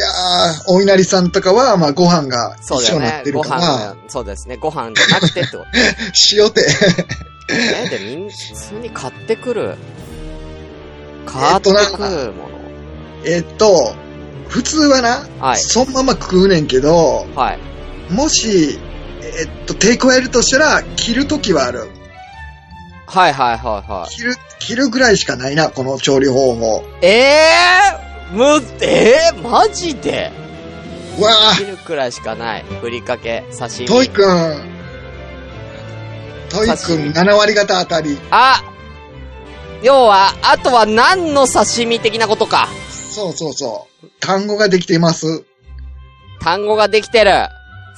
[0.00, 3.32] やー、お稲荷さんとかは、まあ、ご飯が一緒になって。
[3.32, 4.56] るから、が、そうですね。
[4.56, 5.66] ご飯じゃなくてってこと。
[6.36, 6.66] 塩って。
[7.50, 9.74] え、で、みん、普通に買ってくる。
[11.26, 12.58] 買ってくるもの。
[13.24, 13.94] えっと、
[14.48, 17.58] 普通はな、はいそのまま食うねんけど、はい。
[18.10, 18.78] もし、
[19.22, 21.88] えっと、抵抗やるとしたら、切るときはある。
[23.06, 24.14] はいはいはいはい。
[24.14, 26.84] 切る、切るぐらいしかないな、この調理方法。
[27.02, 30.30] ええー、む、えー、マジで？
[31.18, 32.64] うわ切るくらいしかない。
[32.80, 33.86] ふりかけ、刺身。
[33.86, 34.62] トイくん。
[36.48, 38.18] トイくん7割方当たり。
[38.30, 38.62] あ
[39.82, 42.68] 要は、あとは何の刺身的なことか。
[42.90, 44.08] そうそうそう。
[44.20, 45.44] 単語ができています。
[46.40, 47.48] 単語ができてる。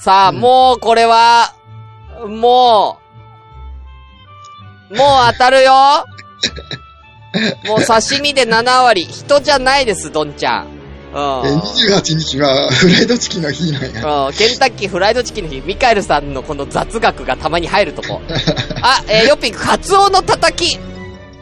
[0.03, 1.53] さあ、うんもうこれは、
[2.27, 2.97] も
[4.89, 5.71] う、もう当たるよ
[7.67, 9.05] もう刺身で7割。
[9.05, 10.67] 人じゃないです、どんちゃん。
[11.13, 11.19] えう
[11.55, 11.59] ん。
[11.59, 14.25] 28日はフライドチキンの日なんや。
[14.27, 18.21] うん、ケンタッキーフライドチキンの日、ミカエルさんのこの雑学がたまに入るとこ。
[18.81, 20.79] あ、えー、ヨッピンク、カツオのたたき。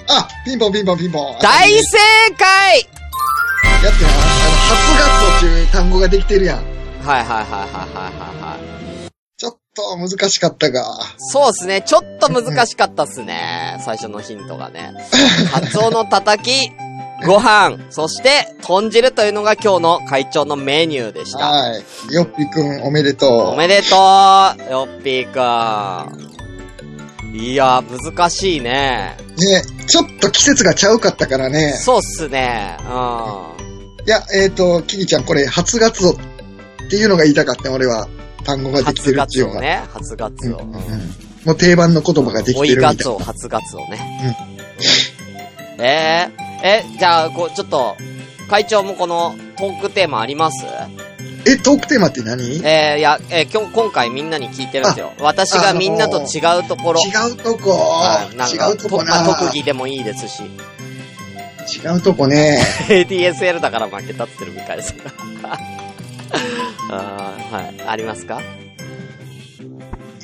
[0.10, 1.38] あ、ピンポンピンポンピンポン。
[1.42, 1.98] 大正
[2.38, 2.90] 解
[3.84, 4.22] やってな、あの、
[4.68, 6.79] 初ガツオっていう単語ができてるやん。
[7.02, 9.10] はいはいはいはいはいはいはい。
[9.38, 10.84] ちょっと難しかったが。
[11.18, 11.82] そうですね。
[11.82, 13.78] ちょっと難しかったっすね。
[13.86, 14.94] 最初のヒントがね。
[15.52, 16.72] カツオのたたき、
[17.26, 21.40] ご飯、そして、豚汁というのが今日の会長のメニューでした。
[21.40, 21.78] は
[22.10, 22.14] い。
[22.14, 23.32] よっぴくんおめでとう。
[23.52, 25.40] おめでとうよっぴーく
[26.16, 26.30] ん。
[27.36, 29.18] いや、難しいね。
[29.38, 31.74] ね、ちょっと季節がちゃうかったからね。
[31.74, 32.78] そうっすね。
[32.82, 34.06] うん。
[34.06, 36.16] いや、えっ、と、キキちゃんこれ初ガツオっ
[36.90, 38.08] ていうのが言いたかった俺は。
[38.46, 39.62] 単語ができてるっていうのが。
[39.62, 39.84] ね。
[39.94, 40.58] 初ガツオ。
[40.58, 40.84] うんうんうん
[41.46, 42.92] もう定番の言葉ができ追てるみたいな。
[42.92, 44.38] いガツオ、初ガツオね。
[45.80, 47.96] えー、え、じゃあ、こう、ちょっと、
[48.50, 50.66] 会長もこのトークテーマあります？
[51.46, 52.58] え、トークテーマって何？
[52.58, 55.14] 違えー、いや、えー、今日、今回みんなに聞いてるんですよ。
[55.22, 57.00] 私がみんなと違うところ。
[57.30, 60.44] うとこはいなんか違うとこな、まあ特技でもいいですし。
[60.44, 62.60] 違うとこね。
[62.90, 64.94] ADSL だから負けたってるみたいです
[65.42, 65.58] が。
[66.92, 67.82] あーはい。
[67.88, 68.42] ありますか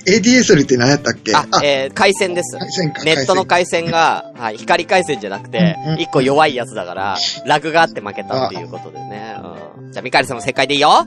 [0.07, 1.35] ？ADSL って何やったっけ？
[1.35, 2.57] あ、えー、回線です。
[2.57, 3.03] 回線か。
[3.03, 9.35] ネットの回回線が、はい、光回線じゃなくてうんうん、一個弱いやつだから、ラグがあって負けたっていうことでね。
[9.79, 11.05] うん、じゃあ、ミカエルさんも正解でいいよ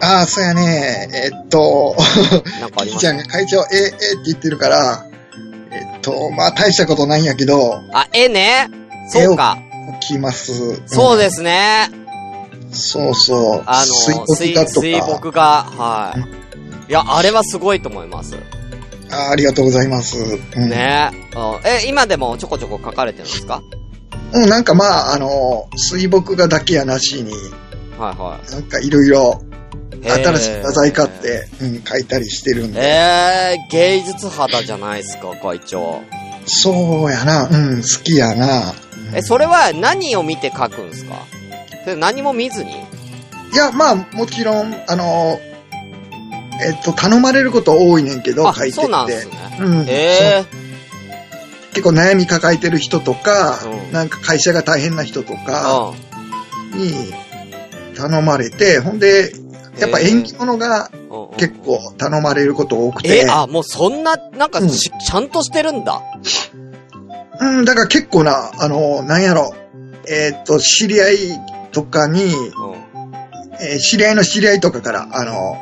[0.00, 1.08] 線ああ、そうやね。
[1.12, 1.94] えっと、
[2.60, 3.00] なんかあります？
[3.00, 5.06] ちゃんが会長、え、えって言ってるから、
[5.70, 8.68] えっと、まあ大したことないんやけど、あ、絵ね。
[9.08, 9.58] そうか。
[10.00, 10.82] 来ます。
[10.86, 11.88] そうですすね。
[12.72, 13.62] そうそう。
[13.66, 14.80] あの、水水墨画とか。
[14.80, 15.42] 水墨画。
[15.42, 16.14] は
[16.88, 16.90] い。
[16.90, 18.36] いや、あれはすごいと思います。
[19.10, 20.16] あありがとうございます。
[20.18, 23.62] うん、ねうんえ、今でもちょこちょこ書かれてるんですか？
[24.32, 27.32] うん、なんかまあ、あの、水墨画だけやなしに、
[27.98, 29.42] はいはなんかいろいろ
[30.02, 30.10] い。
[30.10, 32.80] 新しい画材買って、うん、書いたりしてるんで。
[32.82, 36.00] えー、芸術肌じゃないですか、会長。
[36.46, 38.70] そうやな、うん、好きやな。
[38.70, 41.16] うんえ、それは何を見て書くんですか？
[41.84, 42.72] それ何も見ずに？
[42.72, 45.38] いや、まあ、もちろん、あの、
[46.64, 48.92] えっと、頼まれること多いねんけど、あ書いてって。
[48.92, 49.56] そうですね。
[49.60, 49.84] うん。
[49.88, 50.44] え
[51.70, 55.92] 結構悩み抱えてる人とか、うんなんか会社が大変な人とー、か
[56.74, 56.80] うん。
[56.80, 57.12] に
[57.96, 59.32] 頼まれて、ほんで、
[59.78, 60.90] やっぱ縁起物が
[61.38, 66.02] 結構頼まれること多くてえ、、あ、もうそんな、なんかうんし、ちゃんとしてるんだ。
[67.40, 69.54] うん、だから結構な、あの、なんやろ、
[70.08, 71.16] えーっと、知り合い
[71.72, 72.32] とかに、うん。
[73.60, 75.56] えー知り合いの知り合いとかから、あの、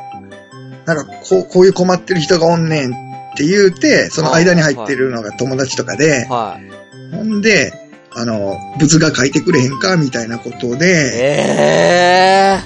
[0.85, 2.93] なんかこう、こういう困ってる人がおんねんっ
[3.35, 7.15] て言うて、その間に入ってるのが友達とかで、はい。
[7.15, 7.73] ほんで、
[8.13, 12.59] あの、仏画書いてくれへんかみたいなことで、え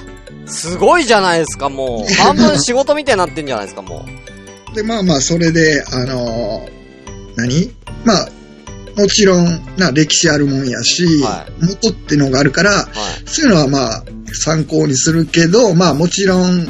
[0.44, 2.12] ー、すごいじゃないですか、もう。
[2.14, 4.04] 半分仕事みたいになってんじゃないですか、も
[4.72, 4.74] う。
[4.74, 6.68] で、まあまあ、それで、あの、
[7.36, 7.72] 何？
[8.04, 8.28] まあ、
[8.96, 12.86] もちろんな歴史あるもんやし、は元ってのがあるから、はい。
[13.26, 16.68] そういうのはまあ、参考にするけど、まあもちろん、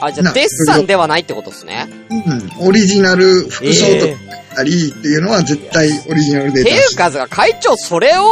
[0.00, 1.88] あ、じゃあ、なデッサンではないってことですね。
[2.10, 4.16] うん、オリジナル服装とえ
[4.54, 8.24] かりっていうのは絶対オリジナルでていうかさ、会長、それを、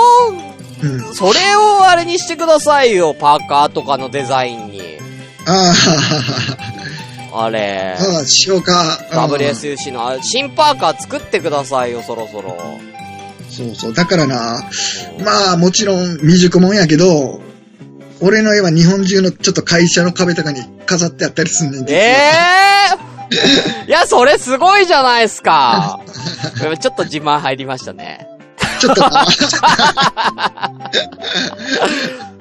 [0.82, 1.14] うん。
[1.14, 4.80] それをあれにしてくださいよ、パーカーとかのデザインに。
[5.46, 5.74] ああ
[7.50, 8.02] れあ、。
[8.02, 8.98] ああ、しようか。
[9.12, 12.56] ああ WSUC の、あ新パーカー作ってくださいよ、そろそろ。
[13.50, 13.94] そうそう。
[13.94, 14.62] だからな、
[15.24, 17.40] まあもちろん未熟もんやけど、
[18.20, 26.00] 俺の絵は日本中のちょっと会社の壁とかに飾ってあったりすんねんええー、 いや、それすごいじゃないですか。
[26.80, 28.26] ちょっと自慢入りましたね。
[28.80, 29.26] ちょっとな、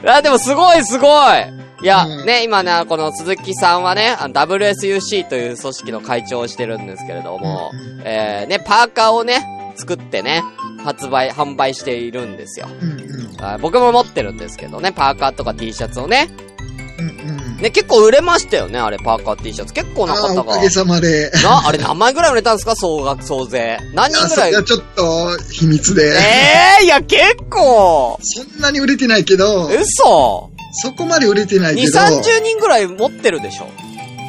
[0.03, 10.43] いや、でもすごいすごいいや、うんね、今ね、この鈴木さんはね、WSUC という組織の会長をしてるんですけれども、うんえー、ね、パーカーをね、作ってね、
[10.83, 12.67] 発売、販売しているんですよ。
[13.61, 16.29] 僕も持ってるんですけどね、パーカーとか T シャツをね。
[17.61, 19.73] ね、結構売れましたよね、あれ、パーカー T シャツ。
[19.73, 20.59] 結構な方がおか。
[20.59, 21.29] げさまで。
[21.43, 23.77] な、あれ何枚ぐらい売れたんですか総額、総税。
[23.93, 24.49] 何人ぐらい？
[24.49, 26.07] あそれはちょっと秘密で。
[26.07, 26.13] え
[26.81, 30.49] えー、いや、結構そんなに売れてないけど、嘘
[30.81, 33.69] そこまで売れてないけ !2、ど、30人ぐらい持ってるでしょ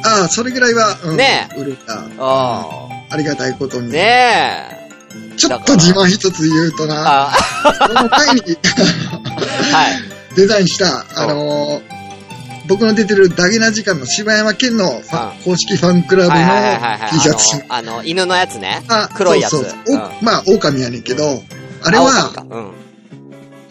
[0.03, 2.05] ああ、それぐらいは、うん、ね売れた。
[2.19, 2.65] あ
[3.11, 3.81] ありがたいことあ。
[3.81, 3.89] に。
[3.91, 3.99] ね
[4.75, 4.89] え。
[5.37, 7.33] ちょっと自慢一つ言うとな、あ、
[7.87, 8.41] この前に
[9.71, 10.35] はい。
[10.35, 11.99] デザインした、あのー
[12.67, 15.01] 僕の出てるダゲな時間の柴山健の
[15.43, 16.29] 公式ファンクラブ。
[16.29, 17.65] の T シャツ。
[17.67, 18.83] あの、犬のやつね。
[18.87, 21.41] あ黒いやつそうそうおうんまあ、狼やねんけど、
[21.83, 22.71] あれ青は、かうん。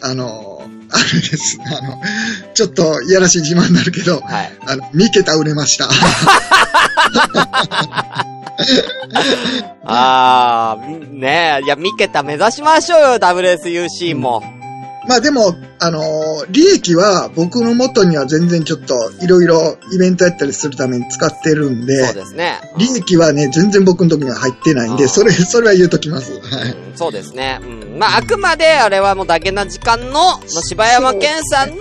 [0.03, 0.58] あのー
[0.91, 1.59] あれです。
[1.65, 2.01] あの、
[2.55, 4.53] ちょっといやらしい自慢になるけど、はい。
[4.67, 5.89] あの、3桁売れました。
[9.85, 11.65] ああ、ねえ。
[11.65, 14.58] いや、三桁目指しましょうよ、WSUC も。
[15.09, 22.61] まあでも、あのー利益は僕の元には全然ちょっといろいろイベントやったりするために使ってるんで、そうですね。
[22.75, 26.33] うん利益はね、全然僕のとこには入ってないんで、それ、 それは言うときます。
[26.33, 26.71] はい。
[26.71, 27.61] うんそうですね。
[27.63, 27.99] うん。
[27.99, 31.79] まあ、あくまで、あれはもうだけな時間の、まあ、柴山健さんの、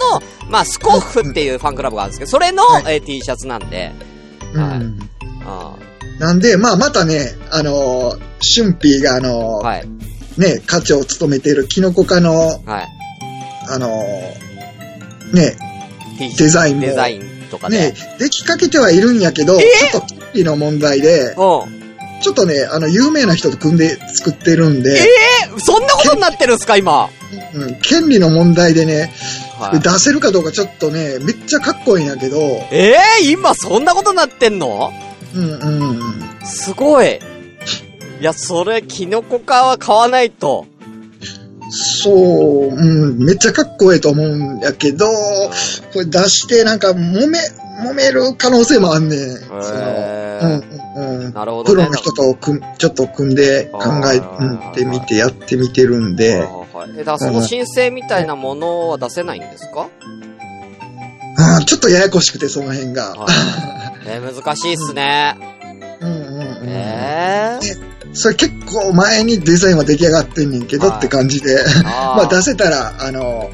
[0.49, 3.91] まあ、スコッフっていうファンクラブがあるんですけど、それの、はいえー T シャツなんで、
[4.53, 5.09] はいうん。
[5.45, 5.75] あ
[6.19, 8.19] なんで、まあまたね、あのー、
[8.55, 9.89] 春ーがあのーーはい。
[10.37, 12.96] ね、課長を務めているキノコ科の、はい。
[13.69, 15.57] あのーね、
[16.37, 21.35] デザインもデザインとかねね。、できかけてはいるんやけど、えちょっと権利の問題で、うん。
[22.21, 27.09] ちょっとね、あの、有名な人と組んで作ってるんで、えそんなことになってるんすか、今？
[27.53, 29.13] うん、権利の問題でね、
[29.59, 29.79] はい。
[29.79, 32.39] 出せるかどうかちょっとね、めっちゃかっこいいんやけど、
[32.71, 34.91] ええ今そんなことになってんの？
[35.35, 36.45] うんうんうん。
[36.45, 37.19] すごい。
[38.19, 40.65] いや、それ、キノコ科は買わないと。
[41.69, 45.05] そう、うん、めっちゃかっこいいと思うんやけど、
[45.93, 47.39] これ出してなんか揉め、
[47.83, 49.37] 揉める可能性もあんねん。
[49.37, 50.63] そのへうんー
[50.95, 51.33] うんうん。
[51.33, 51.75] なるほどね。
[51.75, 53.79] プロの人と組んちょっと組んで考
[54.11, 54.21] え
[54.75, 59.89] てみてやってみてるんで、はいえ、だその申請みたいなものは出せないんですか？
[61.39, 63.15] あーちょっとややこしくてその辺が。
[63.15, 63.33] はい
[64.09, 65.37] えー難しいっすね。
[65.99, 66.67] うんうんうん。
[66.69, 67.59] え
[68.13, 73.49] それ結構前にデザインは出来上がってんねんけどはいって感じで、ー、 まあ出せたら、あの、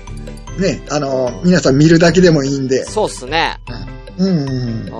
[0.58, 3.58] ね、あの、皆さん見るだけでもいいんで、そうっすね。
[4.18, 4.92] うんうん。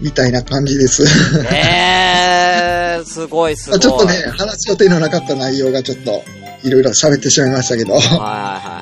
[0.00, 1.04] みたいな感じです。
[1.52, 3.80] えー、 すごいすごい。
[3.80, 6.24] ちょっとね、話す予定のなかった内容がちょっと、
[6.64, 7.94] いろいろ喋ってしまいましたけど。
[7.94, 8.81] はいはいはいはいは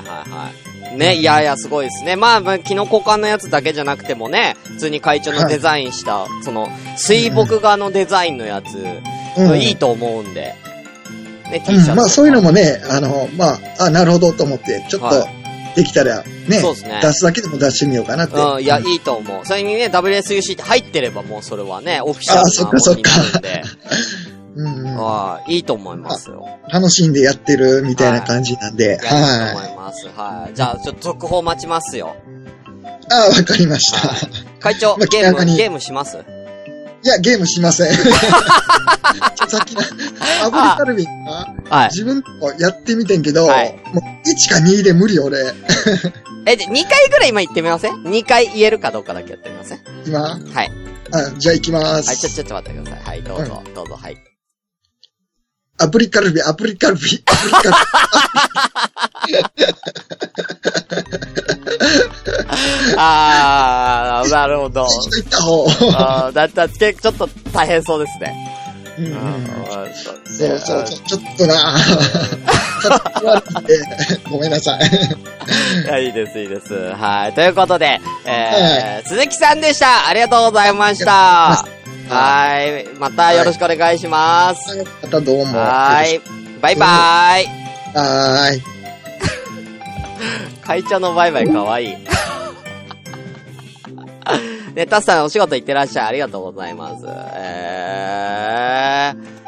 [1.01, 2.15] ね、いやいや、すごいですね。
[2.15, 8.77] まあ、まあ、キノコ缶のやつだけじゃなくてもね、普通に会長のデザインした、その、水墨画のデザインのやつ、
[9.37, 10.55] うんいいと思うんで。
[11.49, 11.91] ね、T シャツ。
[11.91, 15.27] うん、まあそういうのもね、あの、まあ、あ、なるほどと思って、ちょっはと、
[15.75, 18.35] できたら、ね、そうですね出すだけでも出してみようかなって。
[18.35, 19.45] うん、いや、うんいいと思う。
[19.45, 23.63] それにね、WSUC って入ってればもうそれはね、オフィシャルなあそっかそっかものになるんで。
[24.55, 26.45] うんうんはい、いいと思いますよ。
[26.71, 29.55] 楽しんでやってるみたいな感じなんで、いや、いいとはい。
[29.55, 30.07] 思います。
[30.09, 30.53] はい。
[30.55, 32.15] じゃあ、ちょっと続報待ちますよ。
[33.09, 34.07] あわかりました。
[34.09, 34.19] はい
[34.59, 36.17] 会長、まあゲーム、ゲームします？
[37.03, 37.93] いや、ゲームしません。
[37.95, 39.81] さっきの、
[40.43, 41.89] アブリカルビンが、はい。
[41.89, 45.39] 自分もやってみてんけど、はいもう1か2で無理俺。
[46.45, 49.79] え、で、2回ぐらい今言ってみません ?2 回言えるかどうかだけやってみません？
[50.05, 50.71] 今、はい。
[51.13, 52.07] あじゃあ行きます。
[52.07, 53.03] はい、ちょ、ちょっと待ってください。
[53.05, 54.17] はい、どうぞ、どうぞ、はい。
[55.81, 57.71] アプリカルビ、アプリカルビ、アプリカル
[62.97, 64.85] あー、なるほど。
[64.85, 65.65] 行った方。
[65.93, 68.47] あーだったちょっと大変そうですね。
[68.99, 69.47] うん
[70.25, 71.75] そうそう、ちょ、っとな
[72.81, 73.01] ちょっ
[74.23, 74.79] とごめんなさい。
[75.85, 76.73] いや、いいです、いいです。
[76.73, 77.33] はい。
[77.33, 80.07] ということで、えー、鈴木さんでした。
[80.07, 81.65] ありがとうございました。
[82.11, 82.85] はい。
[82.99, 84.83] またよろしくお願いします。
[85.01, 85.57] またどうも。
[85.57, 86.19] はい。
[86.59, 87.45] バイバーイ。
[87.95, 88.61] はーい。
[90.61, 91.95] 会長のバイバイかわいい。
[94.75, 96.07] ね、タスさんお仕事行ってらっしゃい。
[96.07, 97.05] ありがとうございます。
[97.07, 99.40] えー。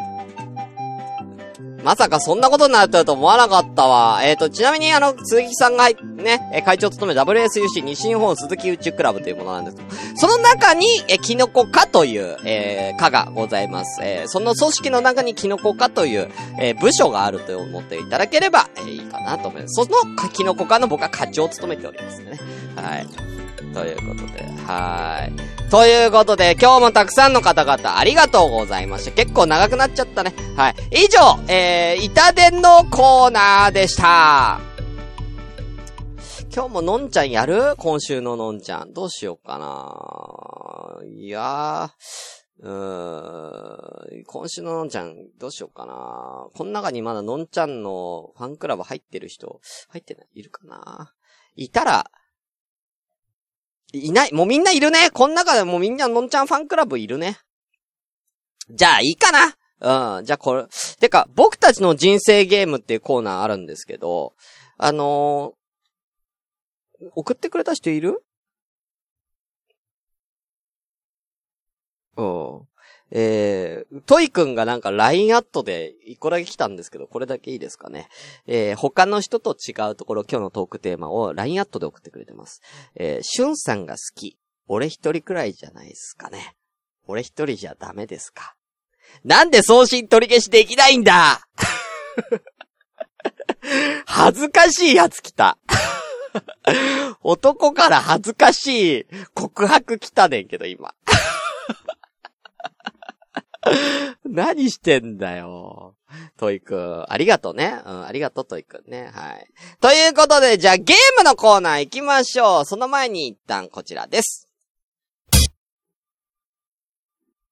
[1.83, 4.21] まさかそんなことになってると思わなかったわ。
[4.23, 14.01] えっ、ー、と、ちなみにあの、鈴木さんがね、会長を務める WSUC 西日本鈴木宇宙クラブというものなんですけど、その中に、えキノコ科という、えー、科がございます。
[14.03, 19.85] えーその組織の中にキノコ科という、えー部署があると思っていただければ、えーいいかなと思います。
[19.85, 22.39] そのキノコ科の僕は課長を務めておりますね。
[22.75, 23.42] はい。
[23.73, 25.69] ということで、はーい。
[25.69, 29.11] ということで、今日もたくさんの方々ありがとうございました。
[29.11, 30.33] 結構長くなっちゃったね。
[30.55, 30.75] はい。
[30.91, 34.59] 以上、えー、板伝のコーナーでした。
[36.53, 37.75] 今日ものんちゃんやる？
[37.77, 38.93] 今週ののんちゃん。
[38.93, 41.03] どうしようかな。
[41.07, 46.47] いやー、うーん、今週ののんちゃん、どうしようかな。
[46.55, 49.59] この中にまだのんちゃんのファンクラブ入ってる人、
[49.89, 51.11] 入ってない、いるかな
[51.55, 52.11] いたら、
[53.93, 54.33] いない。
[54.33, 55.09] もうみんないるね。
[55.11, 57.37] こん中でもうみんなのんちゃんファンクラブいるね。
[58.69, 60.17] じゃあいいかな。
[60.17, 60.25] うん。
[60.25, 60.65] じゃあこれ、
[60.99, 64.33] てか、僕たちの人生ゲームっていうコーナーあるんですけど、
[64.77, 68.23] あのー送ってくれた人いる？
[72.15, 72.61] うん。
[73.15, 78.09] えー、トイくんがなんか LINE アットで一個だけ来たんですけど、これだけいいですかね。
[78.47, 82.61] えー、他の人と違うところ、今日のトークテーマを LINE アットで送ってくれてます。
[82.95, 84.37] えー、しゅんさんが好き。
[84.67, 86.55] 俺一人くらいじゃないですかね。
[87.05, 88.55] 俺一人じゃダメですか。
[89.23, 91.41] なんで送信取り消しできないんだ
[94.07, 95.59] 恥ずかしいやつ来た。
[97.21, 100.95] 男から恥ずかしい告白来たねんけど、今。
[104.25, 105.95] 何してんだよ。
[106.37, 107.05] トイくん。
[107.07, 107.81] ありがとうね。
[107.85, 109.11] うん、ありがとう、トイくんね。
[109.13, 109.47] はい。
[109.79, 112.65] ということで、じゃあゲームのコーナー行きましょう。
[112.65, 114.47] その前に一旦こちらです。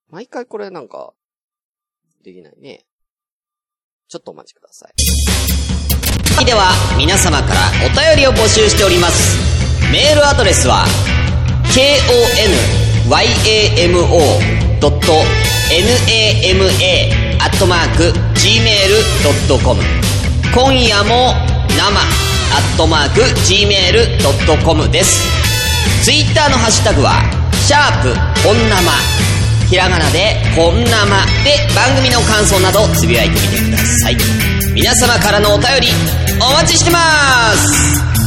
[0.09, 1.13] 毎回これなんか、
[2.23, 2.85] できないね。
[4.09, 6.45] ちょっとお待ちください。
[6.45, 9.37] では、皆様からお便りを募集しております。
[9.91, 10.85] メールアドレスは、
[11.73, 12.13] k o
[13.07, 15.79] n y a m o nama
[17.39, 18.03] アットマーク
[18.35, 19.81] gmail.com
[20.53, 21.33] 今夜も
[21.77, 25.23] 生アットマーク gmail.com です。
[26.03, 27.21] ツイッターのハッシュタグは、
[27.65, 28.09] シャープ
[28.45, 28.91] 本生
[29.69, 34.17] ひらがなで、こんなまで番組の感想などつぶやいてみてください。
[34.73, 35.87] 皆様からのお便り、
[36.41, 36.99] お待ちしてま
[37.53, 38.20] す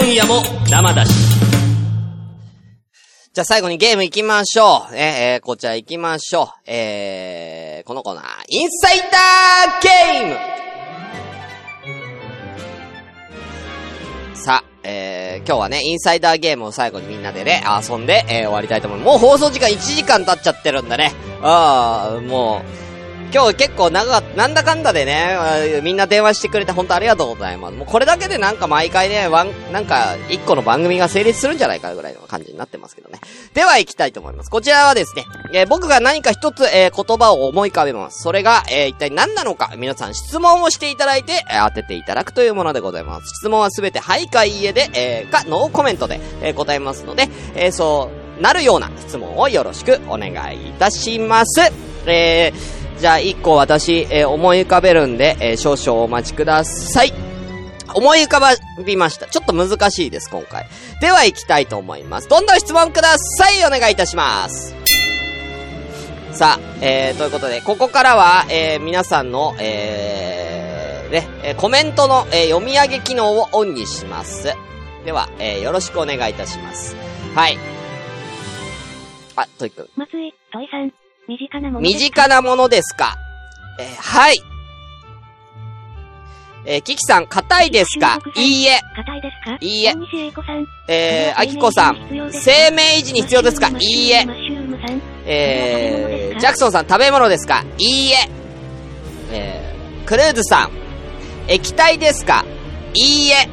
[0.00, 1.12] 今夜も生だし。
[3.34, 4.96] じゃあ最後にゲーム行きましょう。
[4.96, 6.46] えー、こちら行きましょう。
[6.64, 10.36] えー、このコーナー、インサイダーゲーム
[14.34, 19.06] さあ、えー、今日はね、インサイダーゲームを最後にみんなでね、遊んで、えー、終わりたいと思います。
[19.06, 21.12] もう放送時間1時間経っちゃってるんだね。
[21.42, 22.89] あー、もう、
[23.32, 27.76] 今日結構長かった、なんだかんだでね、みんな電話してくれて本当ありがとうございます。
[27.76, 33.20] もうこれだけでなんか毎回ね、ワン、なんか一個の番組が成立するんじゃないかぐらいの感じになってますけどね。
[33.54, 34.50] では行きたいと思います。
[34.50, 38.22] こちらはですね、えー僕が何か一つ、えー言葉を思い浮かべます。
[38.22, 43.28] それが、えー一体何なのか、皆さん質問をしていただいて、え当てていただくというものでございます。
[43.40, 51.60] 質問はすべてはいかいいえで、えか、ノーコメントで、えー答えますので、えーそう、なるような質問をよろしくお願いいたします。
[52.06, 57.12] えー、じゃあ一個私、えー思い浮かべるんで、えー少々お待ちください。
[57.94, 58.40] 思い浮か
[58.84, 59.26] びました。
[59.26, 60.66] ちょっと難しいです、今回。
[61.00, 62.28] では行きたいと思います。
[62.28, 64.76] どんどん質問くださいお願いいたします。
[66.32, 74.54] さあ、えー、ということで、ここからは、えー、皆さんの、えー、ね、えーコメントの、えー読み上げ機能をオンにします。
[75.04, 76.94] では、えー、よろしくお願いいたします。
[77.34, 77.58] はい。
[79.36, 79.88] あ、トイくん。
[79.96, 80.92] 松井、土井さん、
[81.30, 83.16] 身近なもの身近なものですか？
[83.78, 84.42] えーはい。
[86.66, 88.18] えーキキさん、硬いですか？
[88.34, 88.80] いいえ。
[88.96, 89.56] 硬いですか？
[89.60, 89.94] いいえ。
[90.88, 91.98] えー、あきこさん、
[92.32, 93.68] 生命維持に必要ですか？
[93.68, 94.26] いいえ。
[95.24, 97.64] えー、ジャクソンさん、食べ物ですか？
[97.78, 98.28] いいえ。
[99.30, 100.70] えー、クルーズさん、
[101.46, 102.44] 液体ですか？
[102.94, 103.48] いいえ。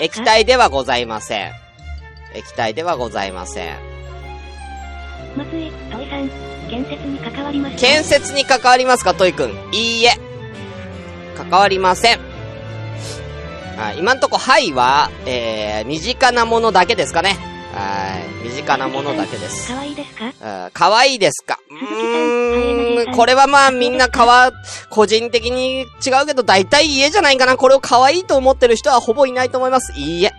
[0.00, 1.50] 液体ではございません。
[2.34, 3.95] 液体ではございません。
[5.36, 6.30] 松井、土井さん、
[6.70, 9.50] 建設に関わりますか建設に関わりますかトイくん。
[9.72, 10.12] いいえ。
[11.36, 12.20] 関わりません。
[13.78, 17.36] あ今んとこ、はいは、えー、身近なものだけですかね。
[17.74, 18.48] はい。
[18.48, 19.68] 身近なものだけです。
[19.72, 20.32] 可愛いですか？
[20.40, 21.58] あ可愛いですか？
[21.70, 24.50] うーん、これはまあみんなかわ、
[24.88, 25.84] 個人的に違
[26.22, 27.58] うけど大体家じゃないかな。
[27.58, 29.92] これを可愛いと思ってる人はほぼいないと思います。
[30.00, 30.32] いいえ。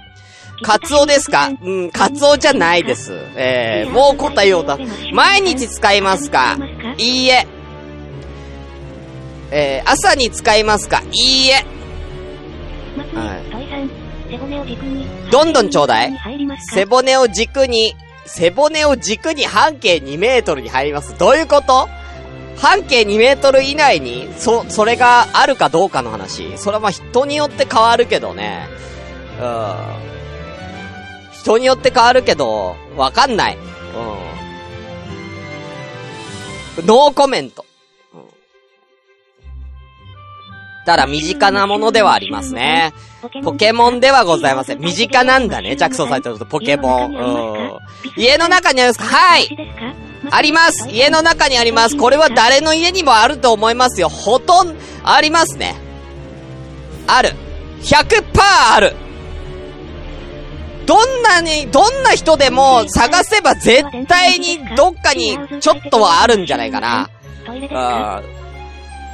[0.62, 1.52] カツオですか？
[1.62, 3.14] うん、カツオじゃないです。
[3.36, 4.78] えー、もう答えようだ。
[5.14, 6.58] 毎日使いますか？
[6.98, 7.48] いいえ。
[9.52, 11.02] えー、朝に使いますか？
[11.12, 11.66] いいえ。
[13.16, 15.32] はい。
[15.32, 16.14] どんどんちょうだい
[16.74, 17.96] 背骨を軸に、
[18.26, 21.18] 背骨を軸に半径2メートルに入ります。
[21.18, 21.88] どういうこと？
[22.58, 26.58] 半径2メートル以内に、そ、それがあるかどうかの話。
[26.58, 28.68] それはまあ人によって変わるけどね。
[29.40, 30.17] うん。
[31.48, 33.58] 人によって変わるけど、わかんない。
[36.80, 36.86] うん。
[36.86, 37.66] ノーコメント。
[38.14, 38.22] うん。
[40.86, 42.94] ただ身近なものではありますね。
[43.44, 44.80] ポケモンではございません。
[44.80, 47.16] 身近なんだね、ジャクソンさんとポケモン。
[47.16, 47.80] うん。
[48.18, 49.06] 家の中にありますか？
[49.06, 49.48] はい
[50.30, 54.10] あります家の中にありますこれは誰の家にもあると思いますよ。
[54.10, 55.76] ほとんど、ありますね。
[57.08, 57.30] ある。
[57.82, 58.24] 100%
[58.76, 59.07] ある。
[60.88, 67.10] どんなに、どんな人でも探せば絶対にどっかにちょっとはあるんじゃないかな。
[67.48, 68.24] うんか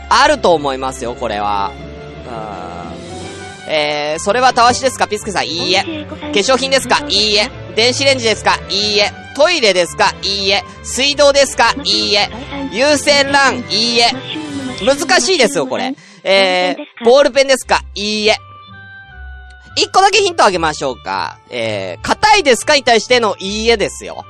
[0.10, 1.72] あると思いますよ、これは。
[2.28, 6.06] うんえー、それはたわしですかピスケさん、いいえ。
[6.10, 7.04] 化粧品ですか？
[7.08, 7.50] いいえ。
[7.76, 8.60] 電子レンジですか？
[8.70, 9.12] いいえ。
[9.36, 10.14] トイレですか？
[10.22, 10.64] いいえ。
[10.84, 11.74] 水道ですか？
[11.84, 12.30] いいえ。
[12.72, 14.12] 有線 LAN いいえ。
[14.86, 15.96] 難しいですよ、これ。
[16.24, 17.82] えー、ボールペンですか？
[17.96, 18.36] いいえ。
[19.76, 21.40] 一個だけヒントあげましょうか。
[21.50, 24.26] えー、硬いですかに対してのいいえですよ。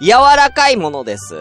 [0.00, 1.34] 柔らかいものです。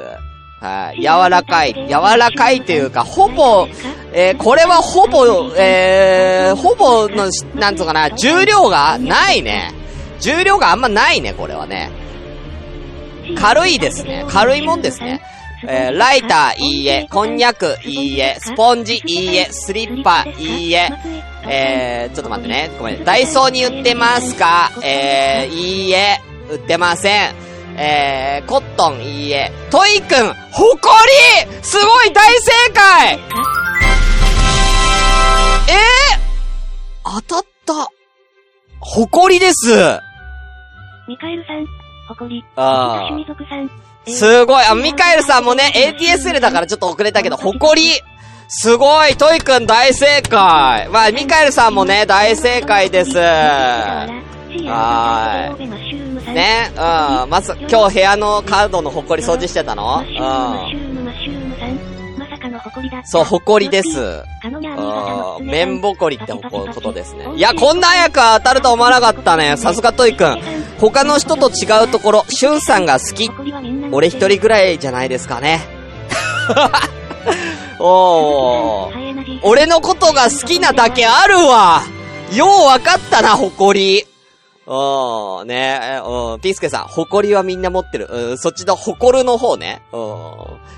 [0.60, 1.02] はい。
[1.02, 1.74] 柔らかい。
[1.74, 3.68] 柔らかいというか、ほぼ、
[4.14, 9.74] えー、これはほぼ、えー、ほぼの、なんつうかな、重量がないね。
[10.20, 11.92] 重量があんまないね、これはね。
[13.38, 14.26] 軽いですね。
[14.30, 15.22] 軽いもんですね。
[15.68, 17.08] えー、ライター、いいえ。
[17.10, 18.38] こんにゃく、いいえ。
[18.40, 19.48] スポンジ、いいえ。
[19.52, 20.90] スリッパ、いいえ。
[21.48, 22.72] えー、ちょっと待ってね。
[22.78, 23.04] ごめん。
[23.04, 24.72] ダイソーに売ってますか？
[24.84, 26.20] えー、いいえ。
[26.50, 27.36] 売ってません。
[27.78, 29.52] えー、コットン、いいえ。
[29.70, 30.90] トイくん、ほこ
[31.46, 37.90] りすごい大正解えー、当たった。
[38.80, 39.68] ほこりです。
[41.08, 41.66] ミカエルさん、
[42.08, 42.44] 誇り。
[42.56, 43.64] あー趣味族さん。
[43.64, 44.66] えーすごい。
[44.66, 47.90] あ、ミカエルさんもね、ATSL だからちょっと遅れたけど、ほこり
[48.48, 53.18] すごいトイくん大正解まあ、ミカエルさんもね、大正解です。
[53.18, 55.62] はー
[56.32, 57.30] いね、うん。
[57.30, 60.06] まず、今日部屋のカードのほこり掃除してたの、う、ん。
[63.04, 64.24] そう、ほこりです。
[64.42, 66.40] カノニャーミーあー型の爪綿ぼこりってこ
[66.82, 67.28] とですね。
[67.36, 69.58] いや、こんな早く当たると思わなかったね。
[69.58, 70.38] さすがトイくん。
[70.80, 73.30] 他の人と違うところ、シュンさんが好き。
[73.92, 75.62] 俺一人くらいじゃないですかね。
[77.80, 79.40] おー。
[79.44, 81.82] 俺のことが好きなだけあるわ
[82.34, 84.04] ようわかったな、ほこり。
[84.68, 88.08] うん、ねうん、ピースケさん、誇りはみんな持ってる。
[88.10, 89.82] うん、そっちの誇るの方ね。
[89.92, 90.00] うん、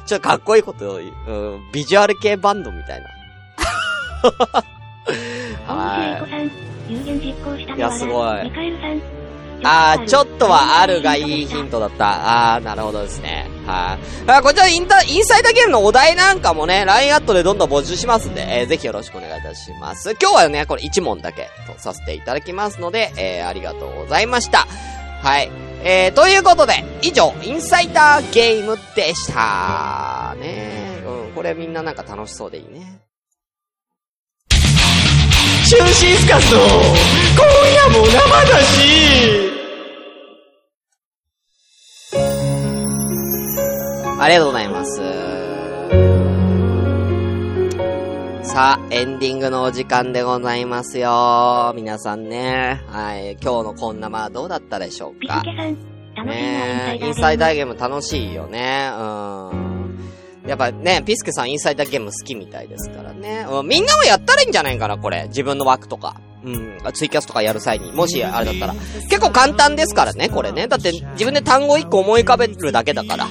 [0.06, 3.08] ちょっとかっこいいこと、うん、ビジュアル系バンドみたいな。
[5.74, 6.52] は
[7.70, 7.78] い。
[7.78, 8.52] いや、すごい。
[9.64, 12.56] あー、ちょっとはあるがいいヒントだった。
[12.56, 13.50] あー、なるほどですね。
[13.66, 13.98] は
[14.28, 14.32] い。
[14.32, 20.16] あ、こちらインタ、インサイダーゲームのお題なんかもね、LINE アットでどんどん募集しますんで、えー、ぜひよろしくお願いいたします。
[20.22, 24.68] 今日はね、これ1問だけとさせていただきますので、えー、ありがとうございました。
[25.22, 25.50] はい。
[25.84, 30.36] えー、ということで、以上、インサイダーゲームでした。
[30.40, 33.02] ねうん、これみんななんか楽しそうでいいね。
[35.70, 36.66] 中心スカスの今
[37.74, 39.17] 夜も生だし
[44.28, 44.98] ありがとうございます。
[48.44, 51.72] さあ、エンディングのお時間でございますよ。
[51.78, 52.84] 皆さんね。
[52.88, 53.38] はい。
[53.42, 55.44] 今日のこんなまあどうだったでしょうか。
[55.44, 58.90] ねインサイダーゲーム楽しいよね。
[58.92, 59.02] う
[59.56, 59.98] ん。
[60.46, 63.48] やっぱね、ピスケさんインサイダーゲーム好きみたいですからね。
[63.50, 65.28] うん、みんなもやったらいいんじゃないかな、これ。
[65.30, 66.20] 自分の枠とか。
[66.44, 67.94] うん、ツイキャスとかやる際に。
[67.94, 68.74] もしあれだったら。
[69.10, 70.68] 結構簡単ですからね、これね。
[70.68, 73.28] だって自分で単語1個思い浮かべるだけだから。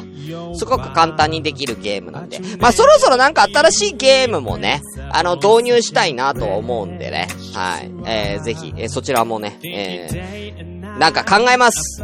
[0.55, 2.41] すごく簡単にできるゲームなんで。
[2.59, 7.29] まあ、そろそろなんか新しいゲームもね、あの、導入したいなと思うんでね。
[7.55, 7.91] はい。
[8.07, 12.03] えー、ぜひ、えー、そちらもね、えー、なんか考えます。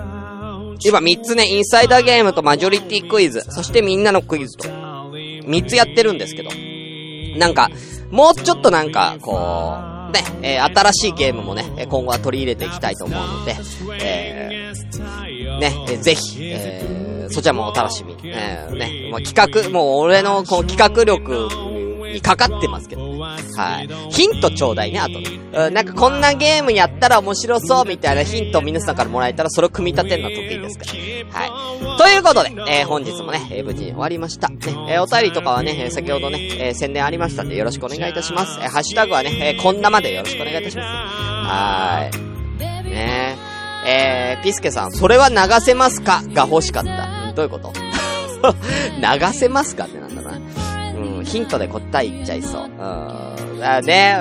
[0.84, 4.68] 今3つね、インサイダーゲームとマジョリティクイズ、そしてみんなのクイズと。
[4.68, 6.50] 3つやってるんですけど、
[7.38, 7.70] なんか、
[8.10, 13.56] もうちょっとなんか、こう、ね、えー、新しいゲームもね、今後は取り入れていきたいと思うので、
[14.02, 18.16] えー、ね、えー、ぜひ、えー、そちらもお楽しみ。
[18.24, 21.48] えー、ね、まあ、企画、もう俺のこの企画力
[22.12, 23.18] にかかってますけどね。
[23.56, 23.88] はい。
[24.10, 25.40] ヒントちょうだいね、あとね。
[25.52, 30.92] うん、なんかこんなゲームやったら面白そうみたいなヒントを皆さんからもらえたらそれを組み立てるのは得意ですから。
[31.40, 31.98] はい。
[31.98, 34.48] ということで、えー、本日もね、えー、無事に終わりました。
[34.48, 34.56] ね、
[34.88, 38.58] えー、お便りとかはね、え先ほどね、えー、宣伝ありましたんでよろしくお願いいたします。
[38.60, 40.86] えー、ハッシュタグはね、えー、こんなまでよろしくお願いいたします。
[40.86, 42.90] はーい。
[42.90, 43.36] ね
[43.84, 46.22] えー、ピスケさん、それは流せますか？
[46.28, 47.01] が欲しかった。
[47.32, 47.72] どういうこと？
[49.00, 50.30] 流せますかってなんだな。
[50.96, 52.62] うん、ヒントで答え言っちゃいそう。
[52.62, 53.58] うん。
[53.60, 54.18] だね、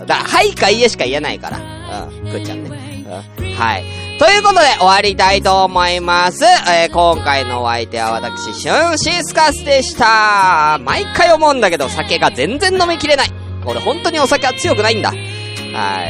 [0.00, 0.06] うん。
[0.06, 1.58] だはいかいえしか言えないから。
[2.22, 2.70] うん、くっちゃんね。
[3.38, 3.54] うん。
[3.54, 3.84] はい。
[4.18, 6.44] ということで、終わりたいと思います。
[6.44, 10.78] えー、今回のお相手は私、シュンシスカスでした。
[10.82, 13.28] 毎回思うんだけど、酒が全然飲みきれない。
[13.66, 15.10] 俺本当にお酒は強くないんだ。
[15.10, 15.14] は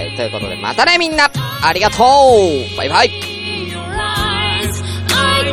[0.02, 0.14] い。
[0.16, 1.30] ということで、またねみんな
[1.62, 3.10] ありがとうバイバイ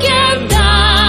[0.01, 1.00] can die.